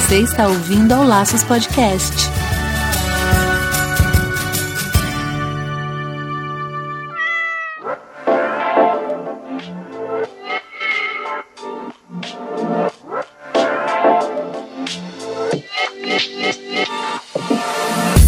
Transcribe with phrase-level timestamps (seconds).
[0.00, 2.28] Você está ouvindo ao Laços Podcast.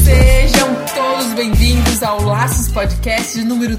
[0.04, 3.76] Sejam todos bem-vindos ao Laços Podcast número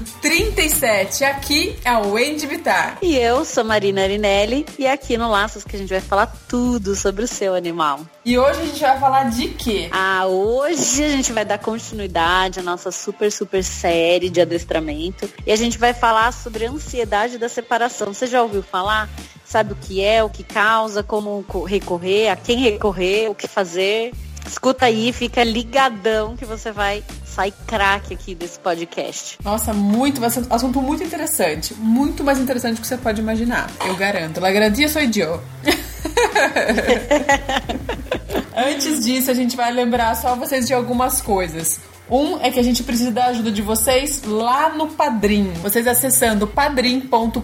[1.04, 1.24] 37.
[1.24, 2.98] Aqui é o Wendy Vitar.
[3.02, 6.26] E eu sou Marina Arinelli e é aqui no Laços que a gente vai falar
[6.48, 8.00] tudo sobre o seu animal.
[8.24, 9.88] E hoje a gente vai falar de quê?
[9.92, 15.52] Ah, hoje a gente vai dar continuidade à nossa super, super série de adestramento e
[15.52, 18.14] a gente vai falar sobre a ansiedade da separação.
[18.14, 19.08] Você já ouviu falar?
[19.44, 24.12] Sabe o que é, o que causa, como recorrer, a quem recorrer, o que fazer?
[24.46, 29.38] Escuta aí, fica ligadão que você vai sair craque aqui desse podcast.
[29.42, 31.74] Nossa, muito, assunto muito interessante.
[31.74, 33.70] Muito mais interessante do que você pode imaginar.
[33.86, 34.40] Eu garanto.
[34.40, 35.42] La garantia sou eu.
[38.56, 41.80] Antes disso, a gente vai lembrar só vocês de algumas coisas.
[42.10, 45.50] Um é que a gente precisa da ajuda de vocês lá no Padrim.
[45.62, 47.40] Vocês acessando padrim.com.br,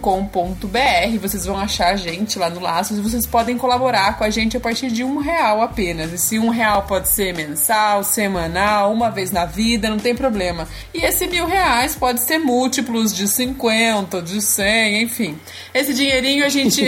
[1.19, 4.55] vocês vão achar a gente lá no Laços e vocês podem colaborar com a gente
[4.55, 6.13] a partir de um real apenas.
[6.13, 10.67] Esse um real pode ser mensal, semanal, uma vez na vida, não tem problema.
[10.93, 15.39] E esse mil reais pode ser múltiplos de 50, de 100, enfim.
[15.73, 16.83] Esse dinheirinho a gente.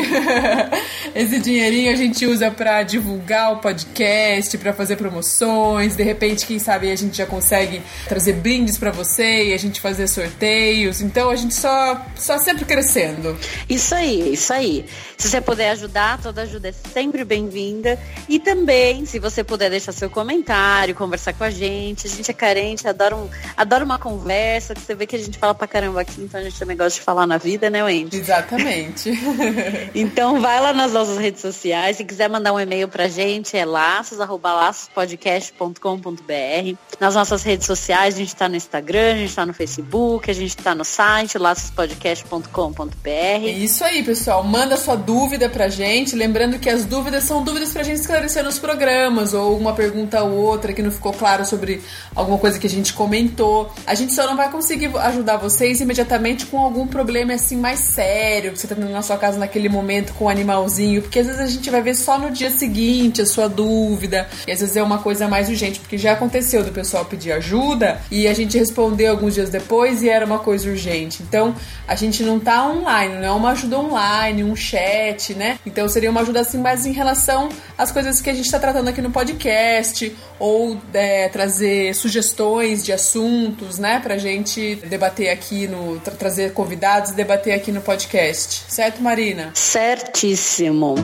[1.15, 5.95] esse dinheirinho a gente usa para divulgar o podcast, para fazer promoções.
[5.95, 7.62] De repente, quem sabe a gente já consegue
[8.07, 11.01] trazer brindes para você e a gente fazer sorteios.
[11.01, 13.37] Então a gente só, só sempre crescendo.
[13.69, 14.85] Isso aí, isso aí.
[15.17, 17.99] Se você puder ajudar, toda ajuda é sempre bem-vinda.
[18.27, 22.07] E também, se você puder deixar seu comentário, conversar com a gente.
[22.07, 25.37] A gente é carente, adora, um, adora uma conversa, que você vê que a gente
[25.37, 28.17] fala pra caramba aqui, então a gente também gosta de falar na vida, né, Wendy?
[28.17, 29.11] Exatamente.
[29.95, 31.97] então vai lá nas nossas redes sociais.
[31.97, 36.77] Se quiser mandar um e-mail pra gente, é laços, arroba laçospodcast.com.br.
[36.99, 40.33] Nas nossas redes sociais, a gente está no Instagram, a gente está no Facebook, a
[40.33, 43.45] gente está no site, laçospodcast.com.br.
[43.45, 44.43] Isso aí, pessoal.
[44.43, 46.15] Manda sua dúvida pra gente.
[46.15, 50.33] Lembrando que as dúvidas são dúvidas pra gente esclarecer nos programas, ou uma pergunta ou
[50.33, 51.81] outra que não ficou claro sobre
[52.15, 53.71] alguma coisa que a gente comentou.
[53.85, 58.51] A gente só não vai conseguir ajudar vocês imediatamente com algum problema assim mais sério
[58.51, 61.41] que você tá tendo na sua casa naquele momento com o animalzinho, porque às vezes
[61.41, 64.83] a gente vai ver só no dia seguinte a sua dúvida, e às vezes é
[64.83, 69.11] uma coisa mais urgente, porque já aconteceu do pessoal pedir ajuda e a gente respondeu
[69.11, 71.21] alguns dias depois e era uma coisa urgente.
[71.21, 71.53] Então,
[71.85, 75.59] a gente não tá online, não é uma ajuda online, um chat, né?
[75.65, 78.87] Então, seria uma ajuda assim mais em relação às coisas que a gente está tratando
[78.87, 85.99] aqui no podcast ou é, trazer sugestões de assuntos, né, pra gente debater aqui no
[85.99, 88.65] tra trazer convidados e debater aqui no podcast.
[88.69, 89.51] Certo, Marina?
[89.53, 90.95] Certíssimo.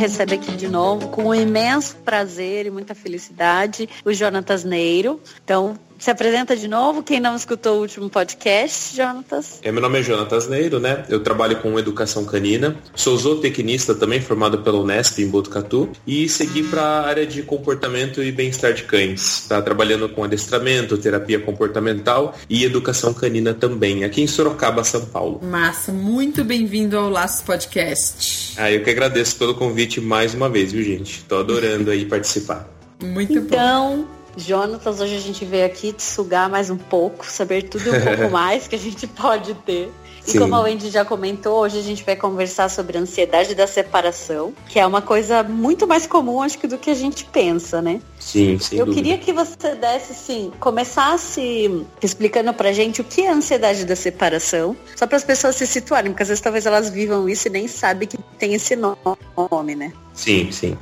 [0.00, 5.20] Recebe aqui de novo, com um imenso prazer e muita felicidade, o Jonatas Neiro.
[5.44, 9.60] Então, se apresenta de novo, quem não escutou o último podcast, Jonatas?
[9.62, 11.04] É, meu nome é Jonatas Neiro, né?
[11.10, 16.62] Eu trabalho com educação canina, sou zootecnista também, formado pela Unesp em Botucatu, e segui
[16.62, 19.46] para a área de comportamento e bem-estar de cães.
[19.46, 25.40] Tá trabalhando com adestramento, terapia comportamental e educação canina também, aqui em Sorocaba, São Paulo.
[25.42, 28.54] Massa, muito bem-vindo ao Laços Podcast.
[28.56, 31.22] Ah, eu que agradeço pelo convite mais uma vez, viu, gente?
[31.24, 32.66] Tô adorando aí participar.
[33.02, 33.98] Muito então, bom.
[33.98, 37.90] Então, Jonatas, hoje a gente veio aqui te sugar mais um pouco, saber tudo e
[37.90, 39.92] um pouco mais que a gente pode ter.
[40.26, 40.38] E Sim.
[40.38, 44.52] como a Wendy já comentou, hoje a gente vai conversar sobre a ansiedade da separação,
[44.68, 48.00] que é uma coisa muito mais comum, acho que, do que a gente pensa, né?
[48.18, 49.02] Sim, sem Eu dúvida.
[49.02, 53.96] queria que você desse, assim, começasse explicando pra gente o que é a ansiedade da
[53.96, 57.50] separação, só para as pessoas se situarem, porque às vezes talvez elas vivam isso e
[57.50, 59.90] nem sabem que tem esse nome, né?
[60.12, 60.76] Sim, sim.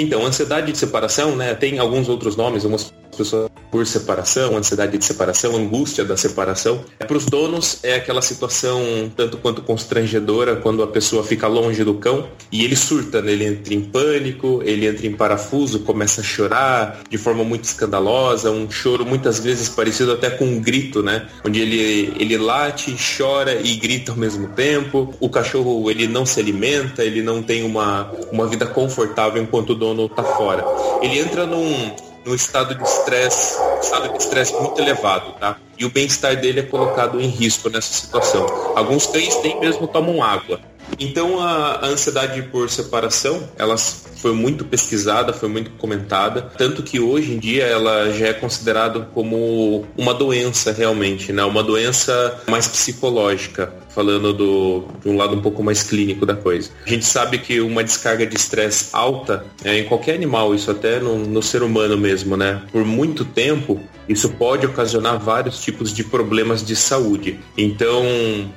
[0.00, 5.04] Então, ansiedade de separação, né, tem alguns outros nomes, algumas pessoas por separação, ansiedade de
[5.04, 6.80] separação, angústia da separação.
[6.98, 8.80] É, Para os donos é aquela situação
[9.14, 13.32] tanto quanto constrangedora quando a pessoa fica longe do cão e ele surta, né?
[13.32, 18.50] ele entra em pânico, ele entra em parafuso, começa a chorar de forma muito escandalosa,
[18.50, 21.28] um choro muitas vezes parecido até com um grito, né?
[21.44, 25.14] Onde ele, ele late, chora e grita ao mesmo tempo.
[25.20, 29.74] O cachorro ele não se alimenta, ele não tem uma, uma vida confortável enquanto o
[29.74, 30.64] dono está fora.
[31.02, 31.90] Ele entra num,
[32.28, 35.56] num estado de estresse, estado de estresse muito elevado, tá?
[35.78, 38.46] E o bem-estar dele é colocado em risco nessa situação.
[38.76, 40.60] Alguns cães nem mesmo tomam água.
[40.98, 46.98] Então a, a ansiedade por separação, ela foi muito pesquisada, foi muito comentada, tanto que
[46.98, 51.44] hoje em dia ela já é considerada como uma doença realmente, né?
[51.44, 56.70] Uma doença mais psicológica falando do, de um lado um pouco mais clínico da coisa.
[56.86, 61.00] A gente sabe que uma descarga de estresse alta, é, em qualquer animal, isso até
[61.00, 62.62] no, no ser humano mesmo, né?
[62.70, 67.38] Por muito tempo, isso pode ocasionar vários tipos de problemas de saúde.
[67.56, 68.04] Então,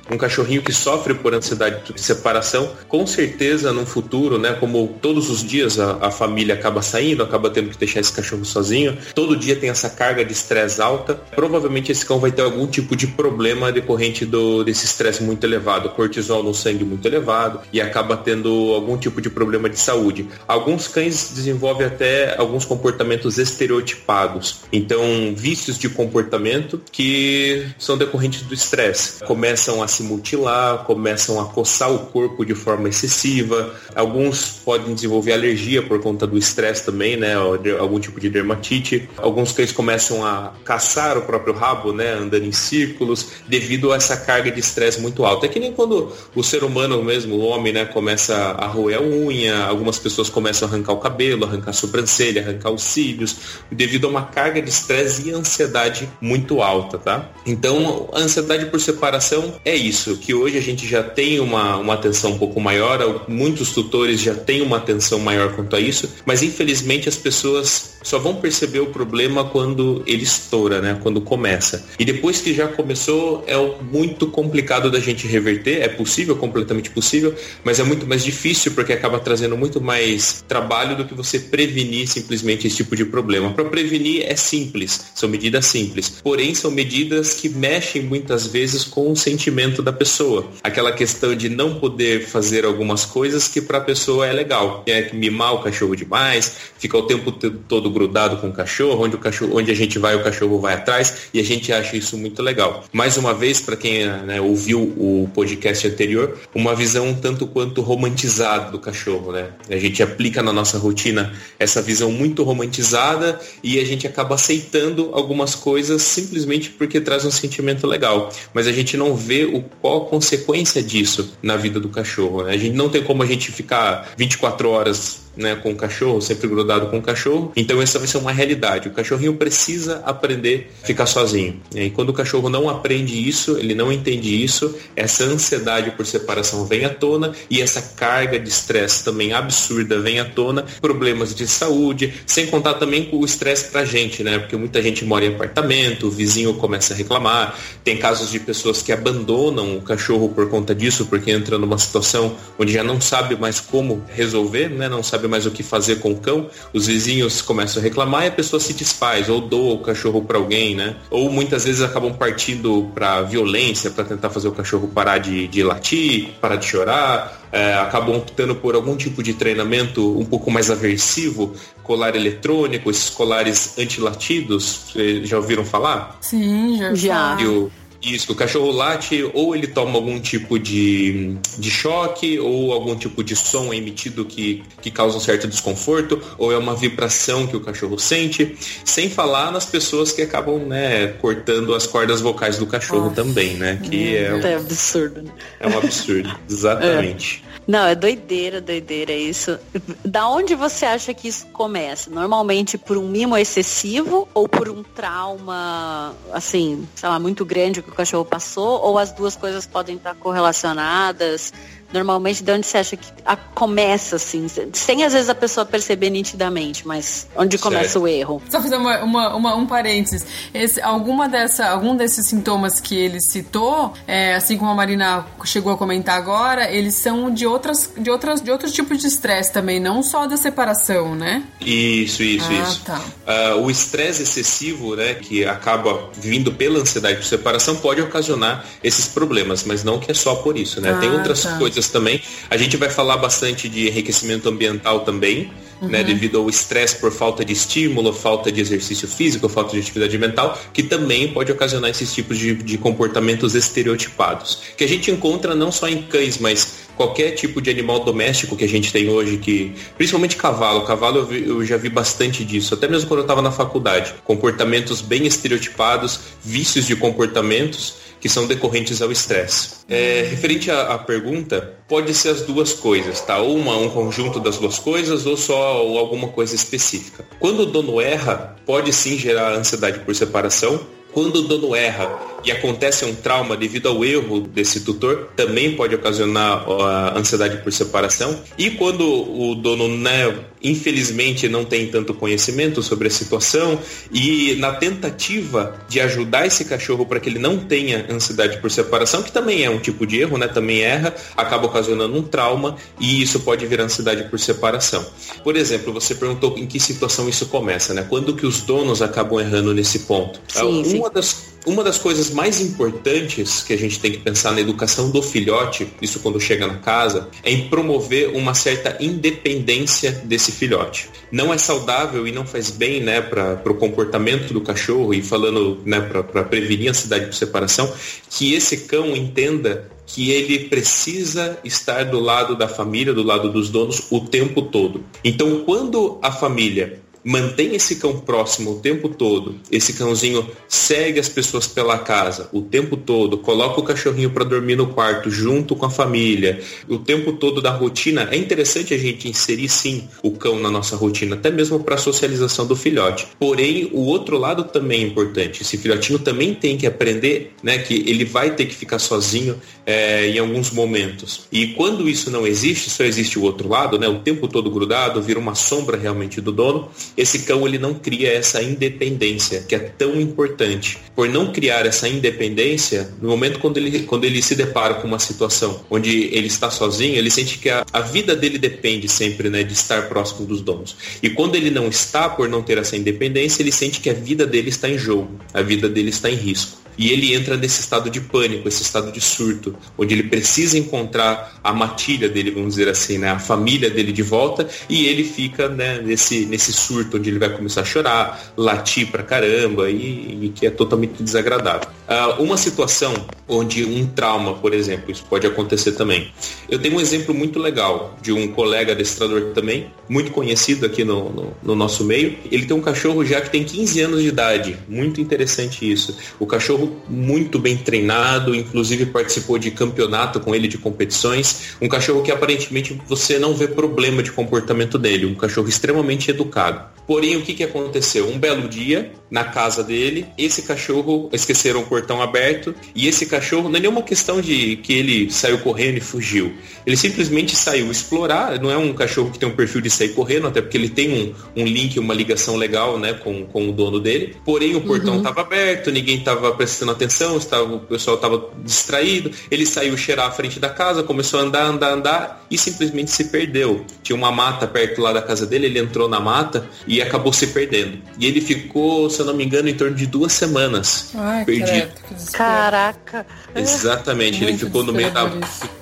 [0.10, 5.30] um cachorrinho que sofre por ansiedade de separação, com certeza no futuro, né, como todos
[5.30, 9.36] os dias a, a, família acaba saindo, acaba tendo que deixar esse cachorro sozinho, todo
[9.36, 13.08] dia tem essa carga de estresse alta, provavelmente esse cão vai ter algum tipo de
[13.08, 18.98] problema decorrente do, desse estresse elevado, cortisol no sangue muito elevado e acaba tendo algum
[18.98, 20.28] tipo de problema de saúde.
[20.48, 24.62] Alguns cães desenvolvem até alguns comportamentos estereotipados.
[24.72, 25.01] Então,
[25.36, 29.24] vícios de comportamento que são decorrentes do estresse.
[29.24, 33.74] Começam a se mutilar, começam a coçar o corpo de forma excessiva.
[33.95, 37.36] Alguns podem desenvolver alergia por conta do estresse também, né?
[37.80, 39.10] Algum tipo de dermatite.
[39.18, 42.13] Alguns cães começam a caçar o próprio rabo, né?
[42.13, 45.46] Andando em círculos, devido a essa carga de estresse muito alta.
[45.46, 49.02] É que nem quando o ser humano mesmo, o homem, né, começa a roer a
[49.02, 53.38] unha, algumas pessoas começam a arrancar o cabelo, arrancar a sobrancelha, arrancar os cílios,
[53.72, 57.30] devido a uma carga de estresse e ansiedade muito alta, tá?
[57.46, 61.94] Então, a ansiedade por separação é isso, que hoje a gente já tem uma, uma
[61.94, 66.44] atenção um pouco maior, muitos tutores já têm uma atenção maior quanto a isso, mas
[66.44, 71.00] infelizmente as pessoas só vão perceber o problema quando ele estoura, né?
[71.02, 71.86] Quando começa.
[72.00, 77.36] E depois que já começou, é muito complicado da gente reverter, é possível, completamente possível,
[77.63, 82.07] mas é muito mais difícil porque acaba trazendo muito mais trabalho do que você prevenir
[82.07, 83.51] simplesmente esse tipo de problema.
[83.51, 86.21] Para prevenir é simples, são medidas simples.
[86.24, 90.50] Porém, são medidas que mexem muitas vezes com o sentimento da pessoa.
[90.63, 94.83] Aquela questão de não poder fazer algumas coisas que para a pessoa é legal.
[94.88, 99.19] É mimar o cachorro demais, ficar o tempo todo grudado com o cachorro, onde o
[99.19, 102.42] cachorro, onde a gente vai, o cachorro vai atrás, e a gente acha isso muito
[102.42, 102.83] legal.
[102.92, 107.82] Mais uma vez, para quem né, ouviu o podcast anterior, uma visão um tanto quanto
[107.82, 109.50] romantizada do cachorro, né?
[109.70, 115.10] A gente aplica na nossa rotina essa visão muito romantizada e a gente acaba aceitando
[115.14, 118.32] algumas coisas simplesmente porque traz um sentimento legal.
[118.54, 122.44] Mas a gente não vê o, qual a consequência disso na vida do cachorro.
[122.44, 122.54] Né?
[122.54, 126.48] A gente não tem como a gente ficar 24 horas né, com o cachorro, sempre
[126.48, 127.51] grudado com o cachorro.
[127.56, 128.88] Então essa vai ser uma realidade.
[128.88, 131.60] O cachorrinho precisa aprender a ficar sozinho.
[131.74, 136.66] E quando o cachorro não aprende isso, ele não entende isso, essa ansiedade por separação
[136.66, 141.48] vem à tona e essa carga de estresse também absurda vem à tona, problemas de
[141.48, 144.39] saúde, sem contar também com o estresse pra gente, né?
[144.39, 148.81] Porque muita gente mora em apartamento, o vizinho começa a reclamar, tem casos de pessoas
[148.81, 153.36] que abandonam o cachorro por conta disso, porque entra numa situação onde já não sabe
[153.36, 154.89] mais como resolver, né?
[154.89, 158.24] Não sabe sabe mais o que fazer com o cão, os vizinhos começam a reclamar
[158.24, 160.96] e a pessoa se desfaz, ou doa o cachorro para alguém, né?
[161.12, 165.64] Ou muitas vezes acabam partindo para violência, para tentar fazer o cachorro parar de, de
[165.64, 170.72] latir, parar de chorar, é, acabam optando por algum tipo de treinamento um pouco mais
[170.72, 171.54] aversivo,
[171.84, 176.18] colar eletrônico, esses colares antilatidos, vocês já ouviram falar?
[176.22, 176.96] Sim, já.
[176.96, 177.38] já.
[177.42, 182.74] E o, isso, o cachorro late ou ele toma algum tipo de, de choque ou
[182.74, 187.46] algum tipo de som emitido que, que causa um certo desconforto ou é uma vibração
[187.46, 192.58] que o cachorro sente, sem falar nas pessoas que acabam né, cortando as cordas vocais
[192.58, 193.15] do cachorro Nossa.
[193.15, 193.79] também, né?
[193.84, 195.22] Que é, um, é absurdo.
[195.22, 195.31] Né?
[195.60, 197.43] É um absurdo, exatamente.
[197.48, 197.51] É.
[197.67, 199.58] Não, é doideira, doideira isso.
[200.03, 202.10] Da onde você acha que isso começa?
[202.10, 207.90] Normalmente por um mimo excessivo ou por um trauma, assim, sei lá, muito grande que
[207.91, 208.81] o cachorro passou?
[208.81, 211.53] Ou as duas coisas podem estar correlacionadas?
[211.93, 214.48] Normalmente, de onde você acha que a, começa, assim?
[214.74, 218.41] Sem às vezes a pessoa perceber nitidamente, mas onde começa o erro?
[218.50, 220.25] Só fazer uma, uma, uma, um parênteses.
[220.53, 225.74] Esse, alguma dessa, algum desses sintomas que ele citou, é, assim como a Marina chegou
[225.74, 229.79] a comentar agora, eles são de outras, de outras, de outros tipos de estresse também,
[229.79, 231.43] não só da separação, né?
[231.60, 232.81] Isso, isso, ah, isso.
[232.83, 233.00] Tá.
[233.00, 239.07] Uh, o estresse excessivo, né, que acaba vindo pela ansiedade de separação, pode ocasionar esses
[239.07, 240.91] problemas, mas não que é só por isso, né?
[240.91, 241.57] Ah, Tem outras tá.
[241.57, 242.22] coisas também.
[242.50, 245.90] A gente vai falar bastante de enriquecimento ambiental também, né, uhum.
[245.90, 250.18] né, devido ao estresse por falta de estímulo, falta de exercício físico, falta de atividade
[250.18, 255.56] mental, que também pode ocasionar esses tipos de, de comportamentos estereotipados, que a gente encontra
[255.56, 259.38] não só em cães, mas qualquer tipo de animal doméstico que a gente tem hoje,
[259.38, 263.24] que principalmente cavalo, cavalo eu, vi, eu já vi bastante disso, até mesmo quando eu
[263.24, 269.82] estava na faculdade, comportamentos bem estereotipados, vícios de comportamentos que são decorrentes ao estresse.
[269.90, 273.40] É, referente à, à, pergunta, pode ser as duas coisas, tá?
[273.40, 277.25] Ou uma, um conjunto das duas coisas ou só ou alguma coisa específica.
[277.40, 280.80] Quando o dono erra, pode sim gerar ansiedade por separação,
[281.12, 282.08] quando o dono erra
[282.43, 287.71] e acontece um trauma devido ao erro desse tutor, também pode ocasionar a ansiedade por
[287.71, 288.39] separação.
[288.57, 290.33] E quando o dono, né,
[290.63, 293.79] infelizmente, não tem tanto conhecimento sobre a situação
[294.12, 299.24] e na tentativa de ajudar esse cachorro para que ele não tenha ansiedade por separação,
[299.24, 303.21] que também é um tipo de erro, né, também erra, acaba ocasionando um trauma e
[303.21, 305.05] isso pode virar ansiedade por separação.
[305.43, 308.05] Por exemplo, você perguntou em que situação isso começa, né?
[308.07, 310.39] Quando que os donos acabam errando nesse ponto?
[310.48, 311.00] Sim, sim.
[311.00, 315.10] Uma das uma das coisas mais importantes que a gente tem que pensar na educação
[315.10, 321.10] do filhote, isso quando chega na casa, é em promover uma certa independência desse filhote.
[321.32, 325.82] Não é saudável e não faz bem né, para o comportamento do cachorro, e falando
[325.86, 327.92] né, para prevenir a ansiedade de separação,
[328.30, 333.70] que esse cão entenda que ele precisa estar do lado da família, do lado dos
[333.70, 335.04] donos, o tempo todo.
[335.24, 341.30] Então, quando a família mantém esse cão próximo o tempo todo, esse cãozinho segue as
[341.30, 345.86] pessoas pela casa o tempo todo, coloca o cachorrinho para dormir no quarto junto com
[345.86, 350.60] a família, o tempo todo da rotina, é interessante a gente inserir sim o cão
[350.60, 353.28] na nossa rotina, até mesmo para a socialização do filhote.
[353.40, 355.62] Porém, o outro lado também é importante.
[355.62, 360.28] Esse filhotinho também tem que aprender, né, que ele vai ter que ficar sozinho é,
[360.28, 361.48] em alguns momentos.
[361.51, 365.22] E quando isso não existe, só existe o outro lado, né, o tempo todo grudado,
[365.22, 369.80] vira uma sombra realmente do dono esse cão ele não cria essa independência, que é
[369.80, 370.98] tão importante.
[371.15, 375.20] Por não criar essa independência, no momento quando ele, quando ele se depara com uma
[375.20, 379.63] situação onde ele está sozinho, ele sente que a, a vida dele depende sempre né,
[379.63, 380.96] de estar próximo dos donos.
[381.22, 384.46] E quando ele não está, por não ter essa independência, ele sente que a vida
[384.46, 386.81] dele está em jogo, a vida dele está em risco.
[387.01, 391.60] E ele entra nesse estado de pânico, esse estado de surto, onde ele precisa encontrar
[391.63, 395.67] a matilha dele, vamos dizer assim, né, a família dele de volta, e ele fica
[395.67, 400.50] né, nesse, nesse surto, onde ele vai começar a chorar, latir pra caramba, e, e
[400.50, 401.89] que é totalmente desagradável.
[402.08, 403.13] Uh, uma situação
[403.48, 406.31] onde um trauma, por exemplo, isso pode acontecer também.
[406.70, 411.29] Eu tenho um exemplo muito legal de um colega adestrador também, muito conhecido aqui no,
[411.31, 412.38] no, no nosso meio.
[412.51, 416.17] Ele tem um cachorro já que tem 15 anos de idade, muito interessante isso.
[416.39, 421.75] O cachorro cachorro muito bem treinado, inclusive participou de campeonato com ele de competições.
[421.81, 426.91] Um cachorro que aparentemente você não vê problema de comportamento dele, um cachorro extremamente educado.
[427.07, 428.29] Porém, o que, que aconteceu?
[428.29, 433.69] Um belo dia, na casa dele, esse cachorro esqueceram o portão aberto e esse cachorro
[433.69, 436.53] não é nenhuma questão de que ele saiu correndo e fugiu.
[436.86, 440.48] Ele simplesmente saiu explorar, não é um cachorro que tem um perfil de sair correndo,
[440.48, 444.00] até porque ele tem um, um link, uma ligação legal né, com, com o dono
[444.00, 444.36] dele.
[444.45, 445.48] Porém, o portão estava uhum.
[445.48, 450.32] aberto, ninguém estava prestando prestando atenção, estava, o pessoal estava distraído, ele saiu cheirar à
[450.32, 453.86] frente da casa, começou a andar, andar, andar e simplesmente se perdeu.
[454.01, 457.48] Tinha uma mata perto lá da casa dele, ele entrou na mata e acabou se
[457.48, 458.00] perdendo.
[458.18, 461.92] E ele ficou, se eu não me engano, em torno de duas semanas Ai, perdido.
[462.32, 463.25] Caraca!
[463.54, 465.30] Exatamente, ele ficou no meio da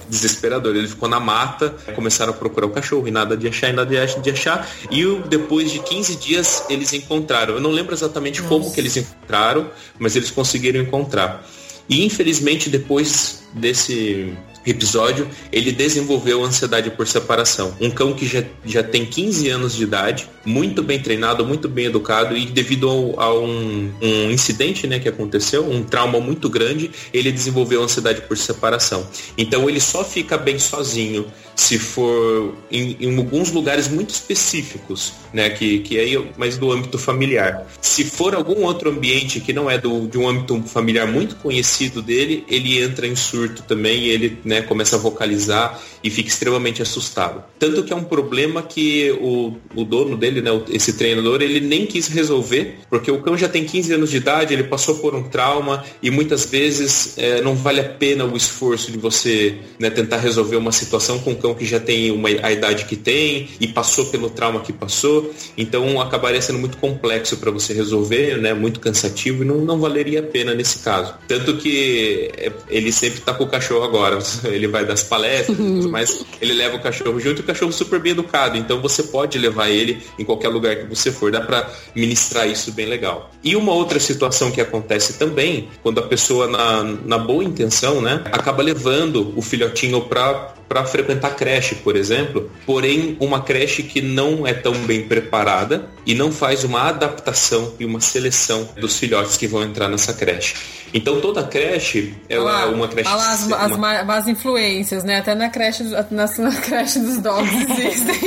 [0.09, 0.75] desesperador.
[0.75, 4.07] Ele ficou na mata, começaram a procurar o cachorro e nada de achar, e nada
[4.07, 4.69] de achar.
[4.89, 7.55] E depois de 15 dias eles encontraram.
[7.55, 8.53] Eu não lembro exatamente Nossa.
[8.53, 11.45] como que eles encontraram, mas eles conseguiram encontrar.
[11.87, 14.35] E infelizmente depois desse
[14.71, 17.75] episódio, ele desenvolveu ansiedade por separação.
[17.79, 21.85] Um cão que já, já tem 15 anos de idade, muito bem treinado, muito bem
[21.85, 26.91] educado e devido ao, a um, um, incidente né, que aconteceu, um trauma muito grande,
[27.13, 29.07] ele desenvolveu ansiedade por separação.
[29.37, 35.49] Então ele só fica bem sozinho se for em, em alguns lugares muito específicos, né,
[35.49, 37.67] que, que é mais do âmbito familiar.
[37.81, 42.01] Se for algum outro ambiente que não é do, de um âmbito familiar muito conhecido
[42.01, 46.81] dele, ele entra em surto também e ele né, começa a vocalizar e fica extremamente
[46.81, 47.43] assustado.
[47.57, 51.85] Tanto que é um problema que o, o dono dele, né, esse treinador, ele nem
[51.85, 55.23] quis resolver, porque o cão já tem 15 anos de idade, ele passou por um
[55.23, 60.17] trauma e muitas vezes é, não vale a pena o esforço de você né, tentar
[60.17, 63.67] resolver uma situação com um cão que já tem uma, a idade que tem e
[63.67, 65.33] passou pelo trauma que passou.
[65.57, 70.19] Então acabaria sendo muito complexo para você resolver, né, muito cansativo e não, não valeria
[70.19, 71.13] a pena nesse caso.
[71.27, 76.25] Tanto que é, ele sempre está com o cachorro agora, ele vai das palestras, mas
[76.41, 78.57] ele leva o cachorro junto e o cachorro super bem educado.
[78.57, 82.71] Então você pode levar ele em qualquer lugar que você for, dá para ministrar isso
[82.71, 83.31] bem legal.
[83.43, 88.21] E uma outra situação que acontece também, quando a pessoa na, na boa intenção, né,
[88.31, 94.45] acaba levando o filhotinho para para frequentar creche, por exemplo, porém uma creche que não
[94.45, 99.47] é tão bem preparada e não faz uma adaptação e uma seleção dos filhotes que
[99.47, 100.55] vão entrar nessa creche.
[100.93, 103.09] Então toda creche ela é uma creche.
[103.09, 105.17] Olha as, as más influências, né?
[105.17, 108.19] Até na creche, na, na creche dos dogs existem.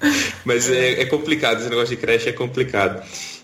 [0.44, 3.02] Mas é, é, complicado, esse negócio de creche é complicado.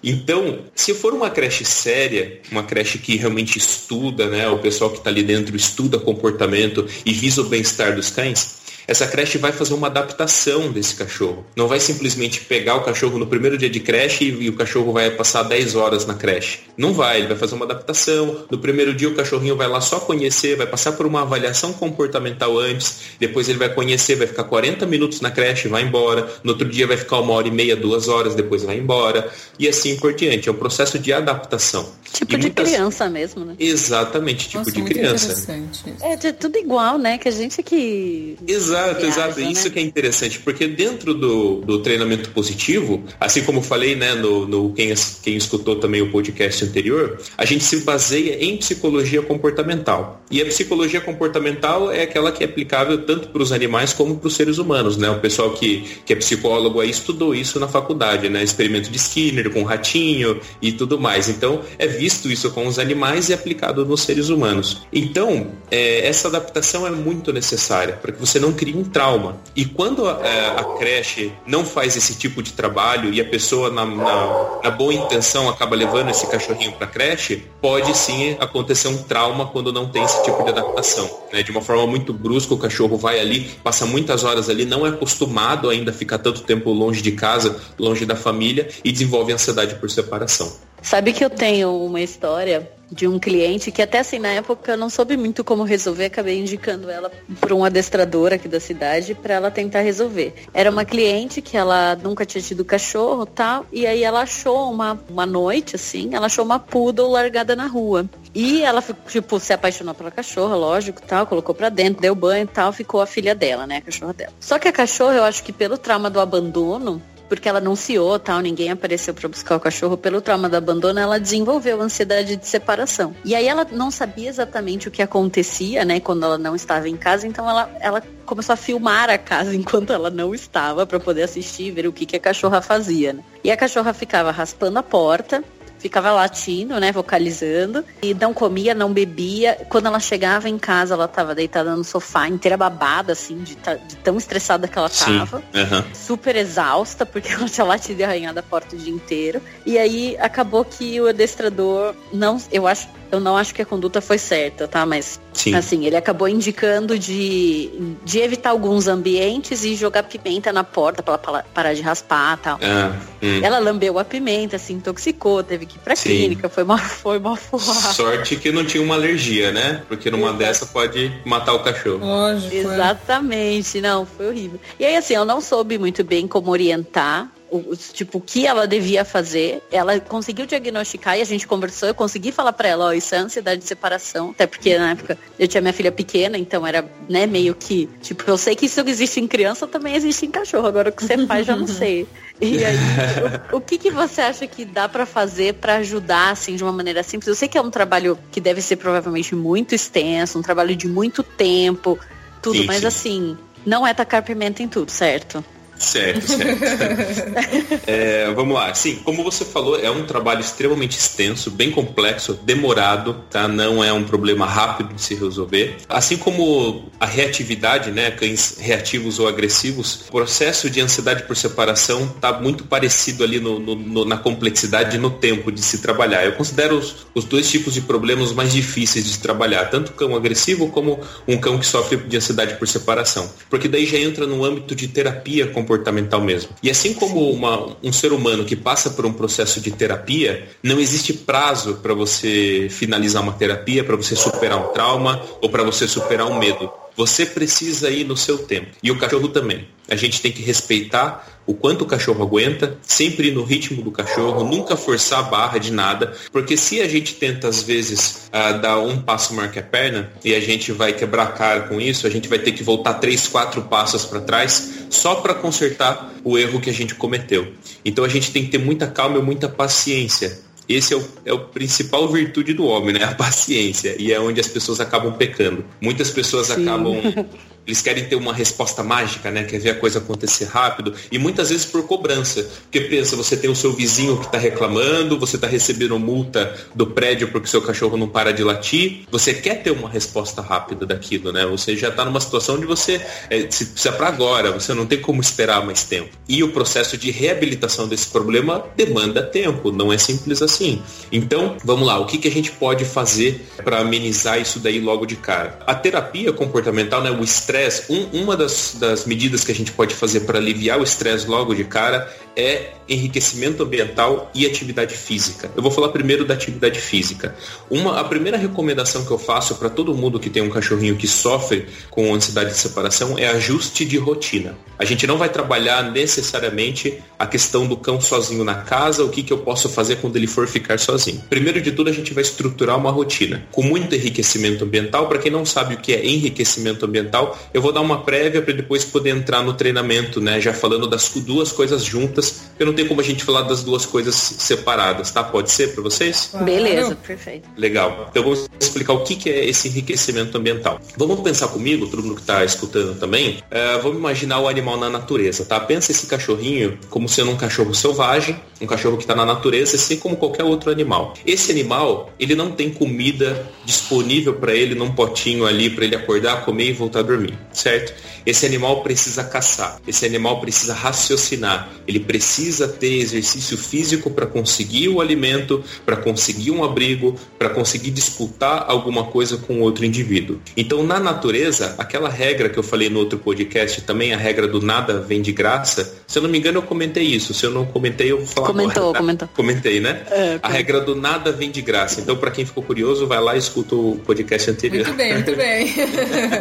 [0.08, 4.98] Então, se for uma creche séria, uma creche que realmente estuda, né, o pessoal que
[4.98, 9.74] está ali dentro estuda comportamento e visa o bem-estar dos cães, essa creche vai fazer
[9.74, 11.44] uma adaptação desse cachorro.
[11.56, 14.92] Não vai simplesmente pegar o cachorro no primeiro dia de creche e, e, o cachorro
[14.92, 16.60] vai passar 10 horas na creche.
[16.76, 18.44] Não vai, ele vai fazer uma adaptação.
[18.50, 22.58] No primeiro dia o cachorrinho vai lá só conhecer, vai passar por uma avaliação comportamental
[22.58, 26.28] antes, depois ele vai conhecer, vai ficar 40 minutos na creche, vai embora.
[26.44, 29.30] No outro dia vai ficar uma hora e meia, duas horas, depois vai embora.
[29.58, 30.48] E assim por diante.
[30.48, 31.90] É um processo de adaptação.
[32.12, 32.68] Tipo e de muitas...
[32.68, 33.54] criança mesmo, né?
[33.58, 35.58] Exatamente, tipo Nossa, de criança.
[36.02, 37.18] É, tudo igual, né?
[37.18, 38.36] Que a gente que.
[38.46, 39.40] Exato Exato, viaja, exato.
[39.40, 39.50] Né?
[39.52, 44.46] Isso que é interessante, porque dentro do, do treinamento positivo, assim como falei, né, no,
[44.46, 44.92] no quem,
[45.22, 50.22] quem escutou também o podcast anterior, a gente se baseia em psicologia comportamental.
[50.30, 54.26] E a psicologia comportamental é aquela que é aplicável tanto para os animais como para
[54.26, 55.08] os seres humanos, né?
[55.08, 58.42] O pessoal que, que é psicólogo aí estudou isso na faculdade, né?
[58.42, 61.28] Experimento de Skinner com ratinho e tudo mais.
[61.28, 64.82] Então, é visto isso com os animais e aplicado nos seres humanos.
[64.92, 69.36] Então, é, essa adaptação é muito necessária para que você não crie cria um trauma.
[69.54, 73.70] E quando a, é, a, creche não faz esse tipo de trabalho e a pessoa,
[73.70, 78.88] na, na, na boa intenção, acaba levando esse cachorrinho para a creche, pode sim acontecer
[78.88, 81.08] um trauma quando não tem esse tipo de adaptação.
[81.32, 81.44] Né?
[81.44, 84.88] De uma forma muito brusca, o cachorro vai ali, passa muitas horas ali, não é
[84.88, 89.76] acostumado ainda a ficar tanto tempo longe de casa, longe da família e desenvolve ansiedade
[89.76, 90.65] por separação.
[90.86, 94.76] Sabe que eu tenho uma história de um cliente que até assim na época eu
[94.76, 99.34] não soube muito como resolver, acabei indicando ela para um adestrador aqui da cidade para
[99.34, 100.32] ela tentar resolver.
[100.54, 104.96] Era uma cliente que ela nunca tinha tido cachorro, tal, e aí ela achou uma
[105.10, 108.08] uma noite assim, ela achou uma poodle largada na rua.
[108.32, 112.46] E ela tipo se apaixonou pela cachorra, lógico, tal, colocou para dentro, deu banho e
[112.46, 114.32] tal, ficou a filha dela, né, a cachorra dela.
[114.38, 118.40] Só que a cachorra, eu acho que pelo trauma do abandono, porque ela anunciou, tal,
[118.40, 123.14] ninguém apareceu para buscar o cachorro pelo trauma do abandono, ela desenvolveu ansiedade de separação.
[123.24, 126.96] E aí ela não sabia exatamente o que acontecia, né, quando ela não estava em
[126.96, 131.22] casa, então ela, ela começou a filmar a casa enquanto ela não estava para poder
[131.22, 133.12] assistir, ver o que, que a cachorra fazia.
[133.12, 133.22] Né?
[133.42, 135.42] E a cachorra ficava raspando a porta,
[135.86, 139.56] ficava latindo, né, vocalizando, e não comia, não bebia.
[139.68, 143.96] Quando ela chegava em casa, ela tava deitada no sofá, inteira babada, assim, de, de
[143.96, 145.38] tão estressada que ela tava.
[145.38, 145.94] Uhum.
[145.94, 149.40] Super exausta, porque ela tinha latido e arranhado a porta o dia inteiro.
[149.64, 154.00] E aí acabou que o adestrador não, eu acho, eu não acho que a conduta
[154.00, 154.84] foi certa, tá?
[154.84, 155.54] Mas Sim.
[155.54, 157.70] assim, ele acabou indicando de,
[158.04, 162.58] de evitar alguns ambientes e jogar pimenta na porta para ela parar de raspar tal.
[162.62, 163.40] Ah, hum.
[163.42, 166.08] Ela lambeu a pimenta, se intoxicou, teve que ir pra Sim.
[166.08, 167.36] clínica, foi uma, foi uma
[167.92, 169.82] Sorte que não tinha uma alergia, né?
[169.86, 170.38] Porque numa Exato.
[170.38, 172.04] dessa pode matar o cachorro.
[172.04, 172.54] Lógico.
[172.54, 172.58] É.
[172.58, 174.58] Exatamente, não, foi horrível.
[174.80, 178.66] E aí assim, eu não soube muito bem como orientar o, tipo, o que ela
[178.66, 179.62] devia fazer.
[179.70, 181.88] Ela conseguiu diagnosticar e a gente conversou.
[181.88, 184.30] Eu consegui falar para ela, ó, isso é ansiedade de separação.
[184.30, 188.24] Até porque na época eu tinha minha filha pequena, então era, né, meio que, tipo,
[188.28, 190.66] eu sei que isso existe em criança, também existe em cachorro.
[190.66, 192.06] Agora o que você faz, já não sei.
[192.40, 192.76] E aí,
[193.52, 196.72] o, o, que, que você acha que dá para fazer para ajudar, assim, de uma
[196.72, 197.28] maneira simples?
[197.28, 200.86] Eu sei que é um trabalho que deve ser provavelmente muito extenso, um trabalho de
[200.86, 201.98] muito tempo,
[202.42, 202.86] tudo, sim, mas sim.
[202.86, 205.44] assim, não é tacar pimenta em tudo, certo?
[205.78, 206.62] Certo, certo.
[207.86, 208.72] é, vamos lá.
[208.74, 213.46] Sim, como você falou, é um trabalho extremamente extenso, bem complexo, demorado, tá?
[213.46, 215.76] Não é um problema rápido de se resolver.
[215.88, 218.10] Assim como a reatividade, né?
[218.10, 223.58] Cães reativos ou agressivos, o processo de ansiedade por separação está muito parecido ali no,
[223.58, 226.24] no, no, na complexidade e no tempo de se trabalhar.
[226.24, 230.16] Eu considero os, os dois tipos de problemas mais difíceis de se trabalhar, tanto cão
[230.16, 233.30] agressivo como um cão que sofre de ansiedade por separação.
[233.50, 236.50] Porque daí já entra no âmbito de terapia com comportamental mesmo.
[236.62, 240.78] E assim como uma, um ser humano que passa por um processo de terapia, não
[240.78, 245.88] existe prazo para você finalizar uma terapia, para você superar um trauma ou para você
[245.88, 246.70] superar um medo.
[246.96, 248.68] Você precisa ir no seu tempo.
[248.82, 249.68] E o cachorro também.
[249.88, 253.92] A gente tem que respeitar o quanto o cachorro aguenta, sempre ir no ritmo do
[253.92, 258.60] cachorro, nunca forçar a barra de nada, porque se a gente tenta às vezes uh,
[258.60, 261.80] dar um passo maior que a perna e a gente vai quebrar a cara com
[261.80, 266.12] isso, a gente vai ter que voltar três, quatro passos para trás só para consertar
[266.24, 267.52] o erro que a gente cometeu.
[267.84, 271.32] Então a gente tem que ter muita calma e muita paciência Esse é o, é
[271.32, 273.04] o principal virtude do homem, né?
[273.04, 273.94] A paciência.
[273.98, 275.64] E é onde as pessoas acabam pecando.
[275.80, 276.62] Muitas pessoas Sim.
[276.62, 276.96] acabam
[277.66, 279.42] eles querem ter uma resposta mágica, né?
[279.42, 282.48] Quer ver a coisa acontecer rápido e muitas vezes por cobrança.
[282.62, 286.86] Porque pensa, você tem o seu vizinho que está reclamando, você está recebendo multa do
[286.86, 289.04] prédio porque seu cachorro não para de latir.
[289.10, 291.44] Você quer ter uma resposta rápida daquilo, né?
[291.46, 295.00] Você já está numa situação onde você é, se precisa para agora, você não tem
[295.00, 296.10] como esperar mais tempo.
[296.28, 300.80] E o processo de reabilitação desse problema demanda tempo, não é simples assim.
[301.10, 305.04] Então, vamos lá, o que, que a gente pode fazer para amenizar isso daí logo
[305.04, 305.58] de cara?
[305.66, 307.10] A terapia comportamental, né?
[307.10, 310.78] O estresse estresse, um, uma das, das medidas que a gente pode fazer para aliviar
[310.78, 315.50] o estresse logo de cara é enriquecimento ambiental e atividade física.
[315.56, 317.34] Eu vou falar primeiro da atividade física.
[317.70, 321.08] Uma, a primeira recomendação que eu faço para todo mundo que tem um cachorrinho que
[321.08, 324.56] sofre com ansiedade de separação é ajuste de rotina.
[324.78, 329.22] A gente não vai trabalhar necessariamente a questão do cão sozinho na casa, o que,
[329.22, 331.22] que eu posso fazer quando ele for ficar sozinho.
[331.30, 335.08] Primeiro de tudo, a gente vai estruturar uma rotina com muito enriquecimento ambiental.
[335.08, 338.52] Para quem não sabe o que é enriquecimento ambiental, eu vou dar uma prévia para
[338.52, 340.40] depois poder entrar no treinamento, né?
[340.40, 343.86] Já falando das duas coisas juntas, eu não tem como a gente falar das duas
[343.86, 345.22] coisas separadas, tá?
[345.24, 346.30] Pode ser para vocês?
[346.42, 347.48] Beleza, perfeito.
[347.56, 348.08] Legal.
[348.10, 350.80] Então eu vou explicar o que, que é esse enriquecimento ambiental.
[350.96, 354.90] Vamos pensar comigo, todo mundo que está escutando também, uh, vamos imaginar o animal na
[354.90, 355.58] natureza, tá?
[355.60, 359.96] Pensa esse cachorrinho como sendo um cachorro selvagem, um cachorro que está na natureza, assim
[359.96, 361.14] como qualquer outro animal.
[361.26, 366.44] Esse animal, ele não tem comida disponível para ele num potinho ali para ele acordar,
[366.44, 367.92] comer e voltar a dormir, certo?
[368.26, 374.88] Esse animal precisa caçar, esse animal precisa raciocinar, ele precisa ter exercício físico para conseguir
[374.88, 380.40] o alimento, para conseguir um abrigo, para conseguir disputar alguma coisa com outro indivíduo.
[380.56, 384.60] Então, na natureza, aquela regra que eu falei no outro podcast também, a regra do
[384.60, 387.32] nada vem de graça, se eu não me engano, eu comentei isso.
[387.32, 389.28] Se eu não comentei, eu vou falar Comentou, agora, comentou.
[389.34, 390.02] Comentei, né?
[390.10, 392.00] É, a regra do nada vem de graça.
[392.00, 394.86] Então, para quem ficou curioso, vai lá e escuta o podcast anterior.
[394.86, 395.74] Muito bem, muito bem.